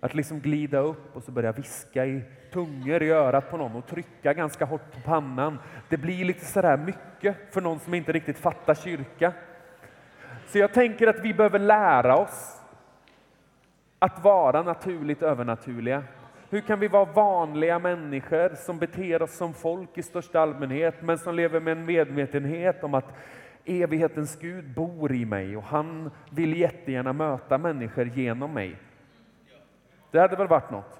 Att 0.00 0.14
liksom 0.14 0.40
glida 0.40 0.78
upp 0.78 1.16
och 1.16 1.22
så 1.22 1.32
börja 1.32 1.52
viska 1.52 2.06
i 2.06 2.22
tungor 2.52 3.02
i 3.02 3.10
örat 3.10 3.50
på 3.50 3.56
någon 3.56 3.76
och 3.76 3.86
trycka 3.86 4.34
ganska 4.34 4.64
hårt 4.64 4.92
på 4.92 5.00
pannan. 5.00 5.58
Det 5.88 5.96
blir 5.96 6.24
lite 6.24 6.44
sådär 6.44 6.76
mycket 6.76 7.36
för 7.54 7.60
någon 7.60 7.80
som 7.80 7.94
inte 7.94 8.12
riktigt 8.12 8.38
fattar 8.38 8.74
kyrka. 8.74 9.32
Så 10.46 10.58
jag 10.58 10.72
tänker 10.72 11.06
att 11.06 11.24
vi 11.24 11.34
behöver 11.34 11.58
lära 11.58 12.16
oss 12.16 12.60
att 13.98 14.24
vara 14.24 14.62
naturligt 14.62 15.22
övernaturliga. 15.22 16.04
Hur 16.52 16.60
kan 16.60 16.80
vi 16.80 16.88
vara 16.88 17.04
vanliga 17.04 17.78
människor 17.78 18.54
som 18.54 18.78
beter 18.78 19.22
oss 19.22 19.36
som 19.36 19.54
folk 19.54 19.98
i 19.98 20.02
största 20.02 20.40
allmänhet, 20.40 21.02
men 21.02 21.18
som 21.18 21.34
lever 21.34 21.60
med 21.60 21.78
en 21.78 21.84
medvetenhet 21.84 22.84
om 22.84 22.94
att 22.94 23.14
evighetens 23.64 24.36
Gud 24.40 24.74
bor 24.74 25.12
i 25.12 25.24
mig 25.24 25.56
och 25.56 25.62
han 25.62 26.10
vill 26.30 26.60
jättegärna 26.60 27.12
möta 27.12 27.58
människor 27.58 28.06
genom 28.06 28.54
mig. 28.54 28.76
Det 30.10 30.20
hade 30.20 30.36
väl 30.36 30.48
varit 30.48 30.70
något? 30.70 30.99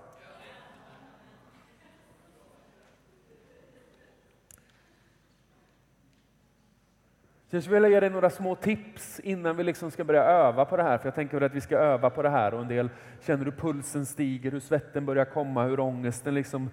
Jag 7.56 7.62
skulle 7.62 7.74
vilja 7.74 7.88
ge 7.88 8.00
dig 8.00 8.10
några 8.10 8.30
små 8.30 8.54
tips 8.54 9.20
innan 9.20 9.56
vi 9.56 9.64
liksom 9.64 9.90
ska 9.90 10.04
börja 10.04 10.24
öva 10.24 10.64
på 10.64 10.76
det 10.76 10.82
här. 10.82 10.98
För 10.98 11.06
jag 11.06 11.14
tänker 11.14 11.40
att 11.40 11.54
vi 11.54 11.60
ska 11.60 11.78
öva 11.78 12.10
på 12.10 12.22
det 12.22 12.28
här 12.28 12.54
och 12.54 12.60
en 12.60 12.68
del 12.68 12.88
känner 13.20 13.44
hur 13.44 13.52
pulsen 13.52 14.06
stiger, 14.06 14.50
hur 14.50 14.60
svetten 14.60 15.06
börjar 15.06 15.24
komma, 15.24 15.64
hur 15.64 15.80
ångesten 15.80 16.34
liksom, 16.34 16.70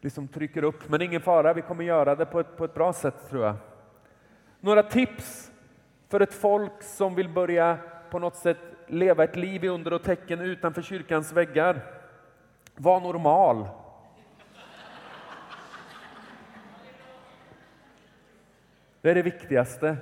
liksom 0.00 0.28
trycker 0.28 0.64
upp. 0.64 0.88
Men 0.88 1.02
ingen 1.02 1.20
fara, 1.20 1.54
vi 1.54 1.62
kommer 1.62 1.84
göra 1.84 2.14
det 2.14 2.26
på 2.26 2.40
ett, 2.40 2.56
på 2.56 2.64
ett 2.64 2.74
bra 2.74 2.92
sätt 2.92 3.30
tror 3.30 3.44
jag. 3.44 3.56
Några 4.60 4.82
tips 4.82 5.52
för 6.08 6.20
ett 6.20 6.34
folk 6.34 6.82
som 6.82 7.14
vill 7.14 7.28
börja 7.28 7.78
på 8.10 8.18
något 8.18 8.36
sätt 8.36 8.58
leva 8.86 9.24
ett 9.24 9.36
liv 9.36 9.64
i 9.64 9.68
under 9.68 9.92
och 9.92 10.02
tecken 10.02 10.40
utanför 10.40 10.82
kyrkans 10.82 11.32
väggar. 11.32 11.80
Var 12.76 13.00
normal. 13.00 13.68
Det 19.00 19.10
är 19.10 19.14
det 19.14 19.22
viktigaste. 19.22 19.96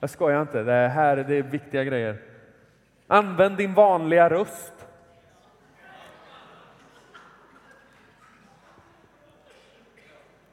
Jag 0.00 0.10
skojar 0.10 0.42
inte, 0.42 0.62
det 0.62 0.88
här 0.88 1.16
det 1.16 1.34
är 1.34 1.42
viktiga 1.42 1.84
grejer. 1.84 2.16
Använd 3.06 3.56
din 3.56 3.74
vanliga 3.74 4.30
röst. 4.30 4.86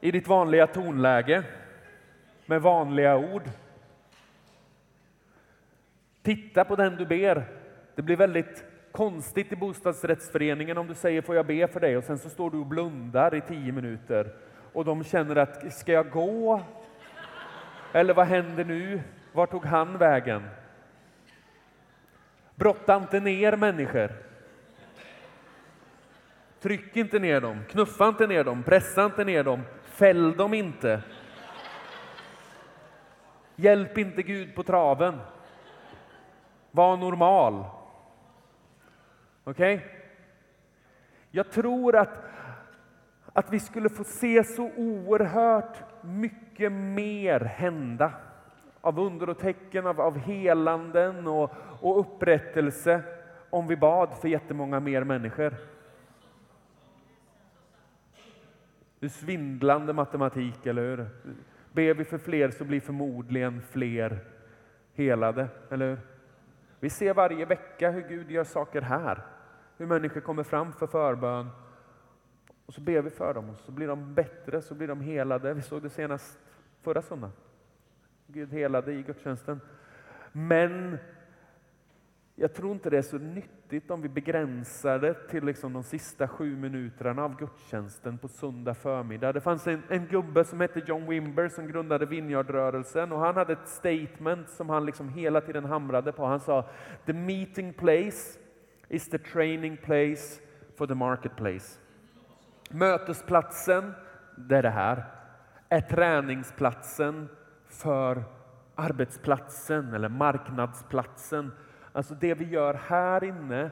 I 0.00 0.10
ditt 0.10 0.28
vanliga 0.28 0.66
tonläge, 0.66 1.42
med 2.46 2.62
vanliga 2.62 3.16
ord. 3.16 3.42
Titta 6.22 6.64
på 6.64 6.76
den 6.76 6.96
du 6.96 7.06
ber. 7.06 7.44
Det 7.94 8.02
blir 8.02 8.16
väldigt 8.16 8.64
konstigt 8.92 9.52
i 9.52 9.56
bostadsrättsföreningen 9.56 10.78
om 10.78 10.86
du 10.86 10.94
säger 10.94 11.22
får 11.22 11.36
jag 11.36 11.46
be 11.46 11.68
för 11.68 11.80
dig 11.80 11.96
och 11.96 12.04
sen 12.04 12.18
så 12.18 12.28
står 12.28 12.50
du 12.50 12.58
och 12.58 12.66
blundar 12.66 13.34
i 13.34 13.40
tio 13.40 13.72
minuter 13.72 14.32
och 14.72 14.84
de 14.84 15.04
känner 15.04 15.36
att 15.36 15.72
ska 15.72 15.92
jag 15.92 16.10
gå? 16.10 16.62
Eller 17.92 18.14
vad 18.14 18.26
händer 18.26 18.64
nu? 18.64 19.00
Var 19.32 19.46
tog 19.46 19.64
han 19.64 19.98
vägen? 19.98 20.48
Brotta 22.54 22.96
inte 22.96 23.20
ner 23.20 23.56
människor. 23.56 24.12
Tryck 26.60 26.96
inte 26.96 27.18
ner 27.18 27.40
dem, 27.40 27.64
knuffa 27.68 28.08
inte 28.08 28.26
ner 28.26 28.44
dem, 28.44 28.62
pressa 28.62 29.04
inte 29.04 29.24
ner 29.24 29.44
dem, 29.44 29.62
fäll 29.84 30.36
dem 30.36 30.54
inte. 30.54 31.02
Hjälp 33.56 33.98
inte 33.98 34.22
Gud 34.22 34.54
på 34.54 34.62
traven. 34.62 35.18
Var 36.70 36.96
normal. 36.96 37.64
Okej? 39.44 39.74
Okay? 39.74 39.88
Jag 41.30 41.50
tror 41.50 41.96
att, 41.96 42.24
att 43.32 43.52
vi 43.52 43.60
skulle 43.60 43.88
få 43.88 44.04
se 44.04 44.44
så 44.44 44.70
oerhört 44.76 45.76
mycket 46.02 46.72
mer 46.72 47.40
hända 47.40 48.12
av 48.80 48.98
under 48.98 49.28
och 49.28 49.38
tecken, 49.38 49.86
av, 49.86 50.00
av 50.00 50.18
helanden 50.18 51.26
och, 51.26 51.52
och 51.80 52.00
upprättelse 52.00 53.02
om 53.50 53.66
vi 53.66 53.76
bad 53.76 54.14
för 54.20 54.28
jättemånga 54.28 54.80
mer 54.80 55.04
människor. 55.04 55.54
Det 58.98 59.06
är 59.06 59.10
svindlande 59.10 59.92
matematik, 59.92 60.66
eller 60.66 60.82
hur? 60.82 61.08
Ber 61.72 61.94
vi 61.94 62.04
för 62.04 62.18
fler 62.18 62.50
så 62.50 62.64
blir 62.64 62.80
förmodligen 62.80 63.62
fler 63.62 64.18
helade, 64.94 65.48
eller 65.70 65.88
hur? 65.88 65.98
Vi 66.80 66.90
ser 66.90 67.14
varje 67.14 67.44
vecka 67.44 67.90
hur 67.90 68.08
Gud 68.08 68.30
gör 68.30 68.44
saker 68.44 68.80
här. 68.80 69.22
Hur 69.76 69.86
människor 69.86 70.20
kommer 70.20 70.42
fram 70.42 70.72
för 70.72 70.86
förbön. 70.86 71.48
Och 72.66 72.74
så 72.74 72.80
ber 72.80 73.02
vi 73.02 73.10
för 73.10 73.34
dem 73.34 73.50
och 73.50 73.56
så 73.56 73.72
blir 73.72 73.88
de 73.88 74.14
bättre, 74.14 74.62
så 74.62 74.74
blir 74.74 74.88
de 74.88 75.00
helade. 75.00 75.54
Vi 75.54 75.62
såg 75.62 75.82
det 75.82 75.90
senast 75.90 76.38
förra 76.82 77.02
söndagen. 77.02 77.32
Gud 78.30 78.52
helade 78.52 78.92
i 78.92 79.02
gudstjänsten. 79.02 79.60
Men 80.32 80.98
jag 82.34 82.54
tror 82.54 82.72
inte 82.72 82.90
det 82.90 82.98
är 82.98 83.02
så 83.02 83.18
nyttigt 83.18 83.90
om 83.90 84.02
vi 84.02 84.08
begränsar 84.08 84.98
det 84.98 85.14
till 85.14 85.44
liksom 85.44 85.72
de 85.72 85.82
sista 85.82 86.28
sju 86.28 86.56
minuterna 86.56 87.24
av 87.24 87.36
gudstjänsten 87.36 88.18
på 88.18 88.28
söndag 88.28 88.74
förmiddag. 88.74 89.32
Det 89.32 89.40
fanns 89.40 89.66
en, 89.66 89.82
en 89.88 90.06
gubbe 90.06 90.44
som 90.44 90.60
hette 90.60 90.82
John 90.86 91.06
Wimber 91.06 91.48
som 91.48 91.68
grundade 91.68 92.06
Vineyardrörelsen 92.06 93.12
och 93.12 93.20
han 93.20 93.34
hade 93.34 93.52
ett 93.52 93.68
statement 93.68 94.48
som 94.48 94.68
han 94.68 94.86
liksom 94.86 95.08
hela 95.08 95.40
tiden 95.40 95.64
hamrade 95.64 96.12
på. 96.12 96.26
Han 96.26 96.40
sa 96.40 96.68
“The 97.06 97.12
meeting 97.12 97.72
place 97.72 98.38
is 98.88 99.08
the 99.08 99.18
training 99.18 99.76
place 99.76 100.40
for 100.76 100.86
the 100.86 100.94
marketplace”. 100.94 101.80
Mötesplatsen, 102.70 103.92
det 104.36 104.56
är 104.56 104.62
det 104.62 104.70
här, 104.70 105.04
är 105.68 105.80
träningsplatsen 105.80 107.28
för 107.68 108.24
arbetsplatsen 108.74 109.94
eller 109.94 110.08
marknadsplatsen. 110.08 111.52
Alltså 111.92 112.14
det 112.14 112.34
vi 112.34 112.44
gör 112.44 112.74
här 112.74 113.24
inne 113.24 113.70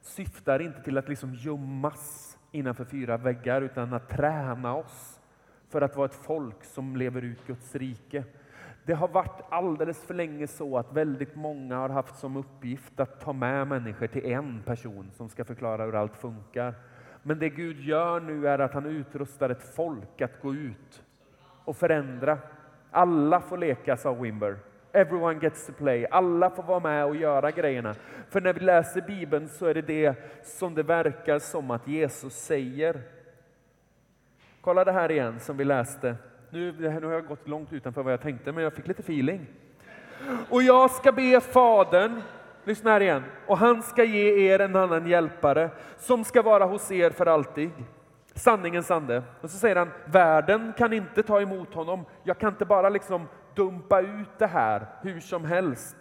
syftar 0.00 0.62
inte 0.62 0.82
till 0.82 0.98
att 0.98 1.08
liksom 1.08 1.34
gömmas 1.34 2.38
innanför 2.50 2.84
fyra 2.84 3.16
väggar 3.16 3.62
utan 3.62 3.92
att 3.92 4.08
träna 4.08 4.74
oss 4.74 5.20
för 5.68 5.82
att 5.82 5.96
vara 5.96 6.06
ett 6.06 6.14
folk 6.14 6.64
som 6.64 6.96
lever 6.96 7.22
ut 7.22 7.46
Guds 7.46 7.74
rike. 7.74 8.24
Det 8.86 8.94
har 8.94 9.08
varit 9.08 9.40
alldeles 9.48 10.04
för 10.04 10.14
länge 10.14 10.46
så 10.46 10.78
att 10.78 10.92
väldigt 10.92 11.36
många 11.36 11.76
har 11.76 11.88
haft 11.88 12.16
som 12.16 12.36
uppgift 12.36 13.00
att 13.00 13.20
ta 13.20 13.32
med 13.32 13.68
människor 13.68 14.06
till 14.06 14.24
en 14.24 14.62
person 14.62 15.10
som 15.12 15.28
ska 15.28 15.44
förklara 15.44 15.84
hur 15.84 15.94
allt 15.94 16.16
funkar. 16.16 16.74
Men 17.22 17.38
det 17.38 17.48
Gud 17.48 17.80
gör 17.80 18.20
nu 18.20 18.48
är 18.48 18.58
att 18.58 18.74
han 18.74 18.86
utrustar 18.86 19.50
ett 19.50 19.74
folk 19.74 20.20
att 20.20 20.42
gå 20.42 20.54
ut 20.54 21.04
och 21.64 21.76
förändra 21.76 22.38
alla 22.94 23.40
får 23.40 23.58
leka, 23.58 23.96
sa 23.96 24.14
Wimber. 24.14 24.56
Everyone 24.92 25.38
gets 25.42 25.66
to 25.66 25.72
play. 25.72 26.06
Alla 26.10 26.50
får 26.50 26.62
vara 26.62 26.80
med 26.80 27.04
och 27.04 27.16
göra 27.16 27.50
grejerna. 27.50 27.94
För 28.30 28.40
när 28.40 28.52
vi 28.52 28.60
läser 28.60 29.00
Bibeln 29.00 29.48
så 29.48 29.66
är 29.66 29.74
det 29.74 29.82
det 29.82 30.14
som 30.42 30.74
det 30.74 30.82
verkar 30.82 31.38
som 31.38 31.70
att 31.70 31.88
Jesus 31.88 32.34
säger. 32.34 33.00
Kolla 34.60 34.84
det 34.84 34.92
här 34.92 35.10
igen 35.10 35.40
som 35.40 35.56
vi 35.56 35.64
läste. 35.64 36.16
Nu, 36.50 36.72
nu 36.72 37.06
har 37.06 37.12
jag 37.12 37.26
gått 37.26 37.48
långt 37.48 37.72
utanför 37.72 38.02
vad 38.02 38.12
jag 38.12 38.20
tänkte, 38.20 38.52
men 38.52 38.64
jag 38.64 38.72
fick 38.72 38.86
lite 38.86 39.02
feeling. 39.02 39.46
Och 40.50 40.62
jag 40.62 40.90
ska 40.90 41.12
be 41.12 41.40
Fadern, 41.40 42.22
lyssna 42.64 42.90
här 42.90 43.00
igen, 43.00 43.22
och 43.46 43.58
han 43.58 43.82
ska 43.82 44.04
ge 44.04 44.52
er 44.52 44.58
en 44.58 44.76
annan 44.76 45.06
hjälpare 45.06 45.70
som 45.98 46.24
ska 46.24 46.42
vara 46.42 46.64
hos 46.64 46.90
er 46.90 47.10
för 47.10 47.26
alltid 47.26 47.70
sanningens 48.34 48.90
ande. 48.90 49.22
Och 49.40 49.50
så 49.50 49.58
säger 49.58 49.76
han, 49.76 49.90
världen 50.06 50.72
kan 50.78 50.92
inte 50.92 51.22
ta 51.22 51.40
emot 51.40 51.74
honom. 51.74 52.04
Jag 52.22 52.38
kan 52.38 52.52
inte 52.52 52.64
bara 52.64 52.88
liksom 52.88 53.28
dumpa 53.54 54.00
ut 54.00 54.38
det 54.38 54.46
här 54.46 54.86
hur 55.02 55.20
som 55.20 55.44
helst. 55.44 55.96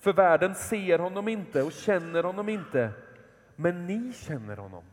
För 0.00 0.12
världen 0.12 0.54
ser 0.54 0.98
honom 0.98 1.28
inte 1.28 1.62
och 1.62 1.72
känner 1.72 2.22
honom 2.22 2.48
inte. 2.48 2.90
men 3.56 3.86
ni 3.86 4.12
känner 4.12 4.56
honom. 4.56 4.84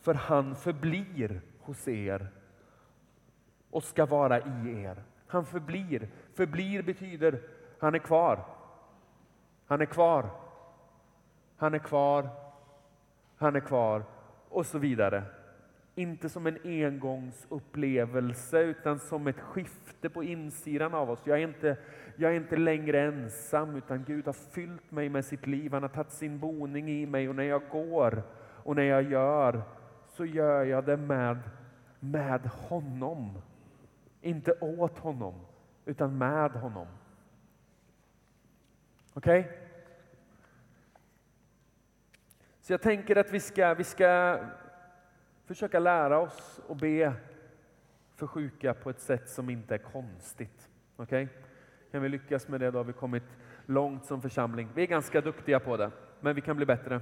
För 0.00 0.14
han 0.14 0.56
förblir 0.56 1.40
hos 1.60 1.88
er 1.88 2.28
och 3.70 3.84
ska 3.84 4.06
vara 4.06 4.40
i 4.40 4.82
er. 4.82 5.02
Han 5.26 5.46
förblir. 5.46 6.08
Förblir 6.34 6.82
betyder 6.82 7.40
han 7.80 7.94
är 7.94 7.98
kvar. 7.98 8.44
Han 9.66 9.80
är 9.80 9.86
kvar. 9.86 10.30
Han 11.56 11.74
är 11.74 11.78
kvar. 11.78 12.28
Han 13.36 13.56
är 13.56 13.60
kvar 13.60 14.04
och 14.56 14.66
så 14.66 14.78
vidare. 14.78 15.22
Inte 15.94 16.28
som 16.28 16.46
en 16.46 16.58
engångsupplevelse 16.64 18.60
utan 18.60 18.98
som 18.98 19.26
ett 19.26 19.40
skifte 19.40 20.10
på 20.10 20.24
insidan 20.24 20.94
av 20.94 21.10
oss. 21.10 21.20
Jag 21.24 21.38
är, 21.38 21.42
inte, 21.42 21.76
jag 22.16 22.32
är 22.32 22.36
inte 22.36 22.56
längre 22.56 23.00
ensam 23.00 23.76
utan 23.76 24.04
Gud 24.04 24.26
har 24.26 24.32
fyllt 24.32 24.90
mig 24.90 25.08
med 25.08 25.24
sitt 25.24 25.46
liv. 25.46 25.72
Han 25.72 25.82
har 25.82 25.88
tagit 25.88 26.12
sin 26.12 26.38
boning 26.38 26.90
i 26.90 27.06
mig 27.06 27.28
och 27.28 27.34
när 27.34 27.42
jag 27.42 27.62
går 27.70 28.22
och 28.64 28.76
när 28.76 28.82
jag 28.82 29.02
gör 29.02 29.62
så 30.08 30.24
gör 30.24 30.64
jag 30.64 30.84
det 30.84 30.96
med, 30.96 31.38
med 32.00 32.40
honom. 32.46 33.42
Inte 34.20 34.52
åt 34.60 34.98
honom 34.98 35.34
utan 35.84 36.18
med 36.18 36.50
honom. 36.50 36.86
Okej? 39.14 39.40
Okay? 39.40 39.65
Så 42.66 42.72
jag 42.72 42.82
tänker 42.82 43.16
att 43.16 43.32
vi 43.32 43.40
ska, 43.40 43.74
vi 43.74 43.84
ska 43.84 44.38
försöka 45.44 45.78
lära 45.78 46.18
oss 46.18 46.60
att 46.68 46.76
be 46.76 47.12
för 48.14 48.26
sjuka 48.26 48.74
på 48.74 48.90
ett 48.90 49.00
sätt 49.00 49.28
som 49.28 49.50
inte 49.50 49.74
är 49.74 49.78
konstigt. 49.78 50.68
Okej? 50.96 51.24
Okay? 51.24 51.36
Kan 51.90 52.02
vi 52.02 52.08
lyckas 52.08 52.48
med 52.48 52.60
det 52.60 52.70
då 52.70 52.78
har 52.78 52.84
vi 52.84 52.92
kommit 52.92 53.22
långt 53.66 54.04
som 54.04 54.22
församling. 54.22 54.68
Vi 54.74 54.82
är 54.82 54.86
ganska 54.86 55.20
duktiga 55.20 55.60
på 55.60 55.76
det, 55.76 55.90
men 56.20 56.34
vi 56.34 56.40
kan 56.40 56.56
bli 56.56 56.66
bättre. 56.66 57.00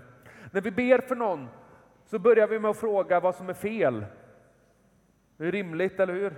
När 0.51 0.61
vi 0.61 0.71
ber 0.71 0.99
för 0.99 1.17
någon 1.17 1.49
så 2.05 2.19
börjar 2.19 2.49
vi 2.49 2.59
med 2.59 2.71
att 2.71 2.77
fråga 2.77 3.21
vad 3.21 3.35
som 3.35 3.49
är 3.49 3.55
fel. 3.55 4.07
Det 5.37 5.47
är 5.47 5.53
rimligt, 5.53 6.01
eller 6.01 6.15
hur? 6.15 6.35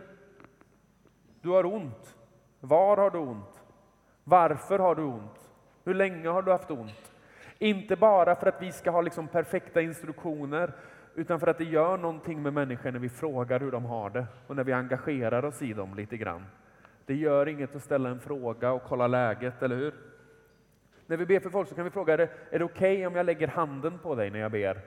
Du 1.41 1.49
har 1.49 1.67
ont. 1.67 2.17
Var 2.61 2.97
har 2.97 3.11
du 3.11 3.19
ont? 3.19 3.63
Varför 4.25 4.79
har 4.79 4.95
du 4.95 5.03
ont? 5.03 5.53
Hur 5.85 5.95
länge 5.95 6.29
har 6.29 6.43
du 6.43 6.53
haft 6.53 6.71
ont? 6.71 7.16
Inte 7.59 7.97
bara 7.97 8.35
för 8.35 8.47
att 8.47 8.63
vi 8.63 8.73
ska 8.73 8.91
ha 8.91 9.01
liksom 9.01 9.29
perfekta 9.29 9.81
instruktioner, 9.81 10.73
utan 11.15 11.41
för 11.41 11.47
att 11.47 11.59
det 11.59 11.65
gör 11.65 11.97
någonting 11.97 12.43
med 12.43 12.53
människor 12.53 12.91
när 12.93 12.99
vi 12.99 13.09
frågar 13.09 13.61
hur 13.61 13.73
de 13.73 13.85
har 13.85 14.11
det 14.11 14.27
och 14.47 14.57
när 14.57 14.65
vi 14.65 14.73
engagerar 14.73 15.45
oss 15.45 15.63
i 15.63 15.73
dem 15.73 15.95
lite 15.95 16.17
grann. 16.17 16.47
Det 17.07 17.15
gör 17.15 17.49
inget 17.49 17.77
att 17.77 17.83
ställa 17.83 18.09
en 18.09 18.21
fråga 18.21 18.73
och 18.73 18.83
kolla 18.83 19.07
läget, 19.07 19.63
eller 19.63 19.77
hur? 19.77 19.95
När 21.07 21.17
vi 21.17 21.27
ber 21.27 21.41
för 21.41 21.51
folk 21.51 21.69
så 21.69 21.75
kan 21.75 21.85
vi 21.85 21.91
fråga, 21.91 22.15
är 22.15 22.19
det, 22.19 22.31
är 22.51 22.59
det 22.59 22.65
okej 22.65 22.95
okay 22.95 23.07
om 23.07 23.17
jag 23.17 23.27
lägger 23.27 23.49
handen 23.49 23.99
på 23.99 24.15
dig 24.15 24.31
när 24.31 24.39
jag 24.39 24.53
ber? 24.53 24.81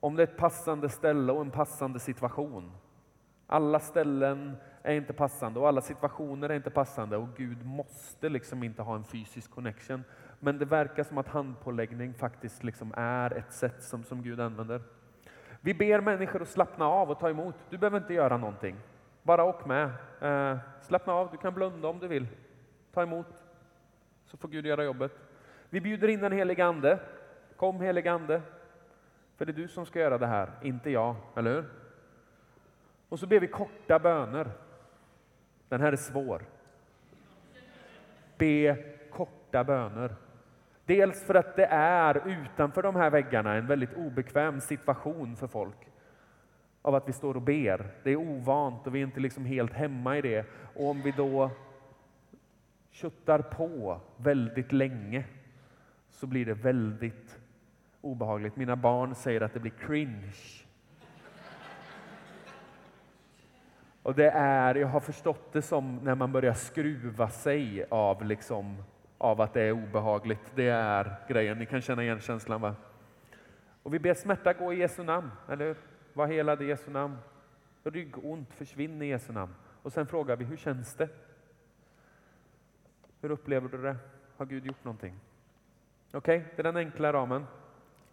Om 0.00 0.16
det 0.16 0.22
är 0.22 0.26
ett 0.26 0.36
passande 0.36 0.88
ställe 0.88 1.32
och 1.32 1.40
en 1.40 1.50
passande 1.50 2.00
situation. 2.00 2.72
Alla 3.46 3.80
ställen 3.80 4.56
är 4.82 4.94
inte 4.94 5.12
passande 5.12 5.60
och 5.60 5.68
alla 5.68 5.80
situationer 5.80 6.48
är 6.48 6.54
inte 6.54 6.70
passande 6.70 7.16
och 7.16 7.28
Gud 7.36 7.64
måste 7.66 8.28
liksom 8.28 8.62
inte 8.62 8.82
ha 8.82 8.96
en 8.96 9.04
fysisk 9.04 9.50
connection. 9.50 10.04
Men 10.44 10.58
det 10.58 10.64
verkar 10.64 11.04
som 11.04 11.18
att 11.18 11.28
handpåläggning 11.28 12.14
faktiskt 12.14 12.64
liksom 12.64 12.94
är 12.96 13.32
ett 13.32 13.52
sätt 13.52 13.82
som, 13.82 14.04
som 14.04 14.22
Gud 14.22 14.40
använder. 14.40 14.82
Vi 15.60 15.74
ber 15.74 16.00
människor 16.00 16.42
att 16.42 16.48
slappna 16.48 16.84
av 16.84 17.10
och 17.10 17.20
ta 17.20 17.30
emot. 17.30 17.54
Du 17.70 17.78
behöver 17.78 17.98
inte 17.98 18.14
göra 18.14 18.36
någonting. 18.36 18.76
Bara 19.22 19.44
åk 19.44 19.66
med. 19.66 19.90
Eh, 20.20 20.58
slappna 20.80 21.12
av, 21.12 21.30
du 21.30 21.36
kan 21.36 21.54
blunda 21.54 21.88
om 21.88 21.98
du 21.98 22.08
vill. 22.08 22.26
Ta 22.92 23.02
emot, 23.02 23.26
så 24.26 24.36
får 24.36 24.48
Gud 24.48 24.66
göra 24.66 24.84
jobbet. 24.84 25.12
Vi 25.70 25.80
bjuder 25.80 26.08
in 26.08 26.20
den 26.20 26.32
helige 26.32 26.64
Ande. 26.64 26.98
Kom 27.56 27.80
helige 27.80 28.12
Ande. 28.12 28.42
För 29.36 29.46
det 29.46 29.52
är 29.52 29.54
du 29.54 29.68
som 29.68 29.86
ska 29.86 29.98
göra 29.98 30.18
det 30.18 30.26
här, 30.26 30.50
inte 30.62 30.90
jag, 30.90 31.16
eller 31.36 31.54
hur? 31.54 31.64
Och 33.08 33.20
så 33.20 33.26
ber 33.26 33.40
vi 33.40 33.46
korta 33.46 33.98
böner. 33.98 34.50
Den 35.68 35.80
här 35.80 35.92
är 35.92 35.96
svår. 35.96 36.42
Be 38.38 38.76
korta 39.10 39.64
böner. 39.64 40.14
Dels 40.86 41.24
för 41.24 41.34
att 41.34 41.56
det 41.56 41.66
är 41.70 42.28
utanför 42.28 42.82
de 42.82 42.96
här 42.96 43.10
väggarna 43.10 43.54
en 43.54 43.66
väldigt 43.66 43.94
obekväm 43.94 44.60
situation 44.60 45.36
för 45.36 45.46
folk. 45.46 45.88
Av 46.82 46.94
att 46.94 47.08
vi 47.08 47.12
står 47.12 47.36
och 47.36 47.42
ber. 47.42 47.90
Det 48.02 48.10
är 48.10 48.16
ovant 48.16 48.86
och 48.86 48.94
vi 48.94 48.98
är 48.98 49.04
inte 49.04 49.20
liksom 49.20 49.44
helt 49.44 49.72
hemma 49.72 50.18
i 50.18 50.20
det. 50.20 50.46
Och 50.74 50.88
om 50.90 51.02
vi 51.02 51.10
då 51.10 51.50
köttar 52.90 53.38
på 53.38 54.00
väldigt 54.16 54.72
länge 54.72 55.24
så 56.10 56.26
blir 56.26 56.46
det 56.46 56.54
väldigt 56.54 57.38
obehagligt. 58.00 58.56
Mina 58.56 58.76
barn 58.76 59.14
säger 59.14 59.40
att 59.40 59.54
det 59.54 59.60
blir 59.60 59.72
cringe. 59.86 60.32
Och 64.02 64.14
det 64.14 64.30
är, 64.30 64.74
jag 64.74 64.88
har 64.88 65.00
förstått 65.00 65.52
det 65.52 65.62
som 65.62 65.96
när 65.96 66.14
man 66.14 66.32
börjar 66.32 66.54
skruva 66.54 67.28
sig 67.28 67.84
av 67.90 68.24
liksom 68.24 68.76
av 69.24 69.40
att 69.40 69.52
det 69.52 69.62
är 69.62 69.72
obehagligt. 69.72 70.52
Det 70.54 70.68
är 70.68 71.14
grejen. 71.28 71.58
Ni 71.58 71.66
kan 71.66 71.80
känna 71.80 72.02
igen 72.02 72.20
känslan 72.20 72.60
va? 72.60 72.74
Och 73.82 73.94
vi 73.94 73.98
ber 73.98 74.14
smärta 74.14 74.52
gå 74.52 74.72
i 74.72 74.76
Jesu 74.76 75.02
namn, 75.02 75.30
eller 75.48 75.66
hur? 75.66 75.76
Var 76.12 76.26
helad 76.26 76.62
i 76.62 76.66
Jesu 76.66 76.90
namn. 76.90 77.16
Ryggont 77.84 78.54
försvinn 78.54 79.02
i 79.02 79.06
Jesu 79.06 79.32
namn. 79.32 79.54
Och 79.82 79.92
sen 79.92 80.06
frågar 80.06 80.36
vi, 80.36 80.44
hur 80.44 80.56
känns 80.56 80.94
det? 80.94 81.08
Hur 83.20 83.30
upplever 83.30 83.68
du 83.68 83.82
det? 83.82 83.96
Har 84.36 84.46
Gud 84.46 84.66
gjort 84.66 84.84
någonting? 84.84 85.14
Okej, 86.12 86.38
okay? 86.38 86.50
det 86.56 86.62
är 86.62 86.64
den 86.64 86.76
enkla 86.76 87.12
ramen. 87.12 87.46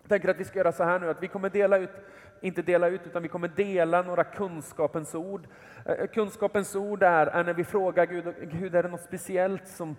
Jag 0.02 0.10
tänker 0.10 0.30
att 0.30 0.40
vi 0.40 0.44
ska 0.44 0.60
göra 0.60 0.72
så 0.72 0.84
här 0.84 1.00
nu, 1.00 1.10
att 1.10 1.24
vi 1.24 1.28
kommer 1.28 1.50
dela 1.50 1.78
ut, 1.78 1.90
inte 2.42 2.62
dela 2.62 2.88
ut, 2.88 3.02
utan 3.06 3.24
vi 3.24 3.30
kommer 3.30 3.48
dela 3.48 4.02
några 4.02 4.24
kunskapens 4.24 5.16
ord. 5.16 5.48
Eh, 5.86 6.08
kunskapens 6.08 6.76
ord 6.76 7.04
är, 7.04 7.28
är 7.28 7.44
när 7.44 7.54
vi 7.54 7.64
frågar 7.64 8.06
Gud, 8.06 8.36
Gud, 8.42 8.76
är 8.76 8.84
det 8.84 8.90
något 8.90 9.02
speciellt 9.02 9.68
som, 9.68 9.96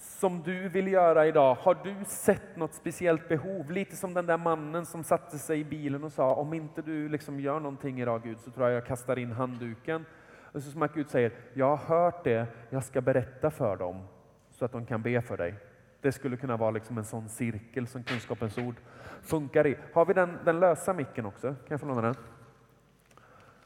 som 0.00 0.42
du 0.42 0.68
vill 0.68 0.88
göra 0.88 1.26
idag? 1.26 1.54
Har 1.54 1.76
du 1.84 1.94
sett 2.06 2.56
något 2.56 2.74
speciellt 2.74 3.28
behov? 3.28 3.70
Lite 3.70 3.96
som 3.96 4.14
den 4.14 4.26
där 4.26 4.36
mannen 4.36 4.86
som 4.86 5.04
satte 5.04 5.38
sig 5.38 5.60
i 5.60 5.64
bilen 5.64 6.04
och 6.04 6.12
sa, 6.12 6.34
om 6.34 6.54
inte 6.54 6.82
du 6.82 7.08
liksom 7.08 7.40
gör 7.40 7.60
någonting 7.60 8.00
idag 8.00 8.22
Gud, 8.22 8.40
så 8.40 8.50
tror 8.50 8.66
jag 8.68 8.76
jag 8.76 8.86
kastar 8.86 9.18
in 9.18 9.32
handduken. 9.32 10.04
Och 10.52 10.62
så 10.62 10.70
som 10.70 10.82
att 10.82 10.94
Gud 10.94 11.10
säger, 11.10 11.32
jag 11.54 11.76
har 11.76 11.96
hört 11.96 12.24
det, 12.24 12.46
jag 12.70 12.84
ska 12.84 13.00
berätta 13.00 13.50
för 13.50 13.76
dem 13.76 14.02
så 14.50 14.64
att 14.64 14.72
de 14.72 14.86
kan 14.86 15.02
be 15.02 15.22
för 15.22 15.36
dig. 15.36 15.54
Det 16.00 16.12
skulle 16.12 16.36
kunna 16.36 16.56
vara 16.56 16.70
liksom 16.70 16.98
en 16.98 17.04
sån 17.04 17.28
cirkel 17.28 17.86
som 17.86 18.02
kunskapens 18.02 18.58
ord 18.58 18.74
funkar 19.22 19.66
i. 19.66 19.76
Har 19.92 20.06
vi 20.06 20.14
den, 20.14 20.38
den 20.44 20.60
lösa 20.60 20.92
micken 20.92 21.26
också? 21.26 21.46
Kan 21.48 21.56
jag 21.68 21.80
få 21.80 21.86
låna 21.86 22.02
den? 22.02 22.14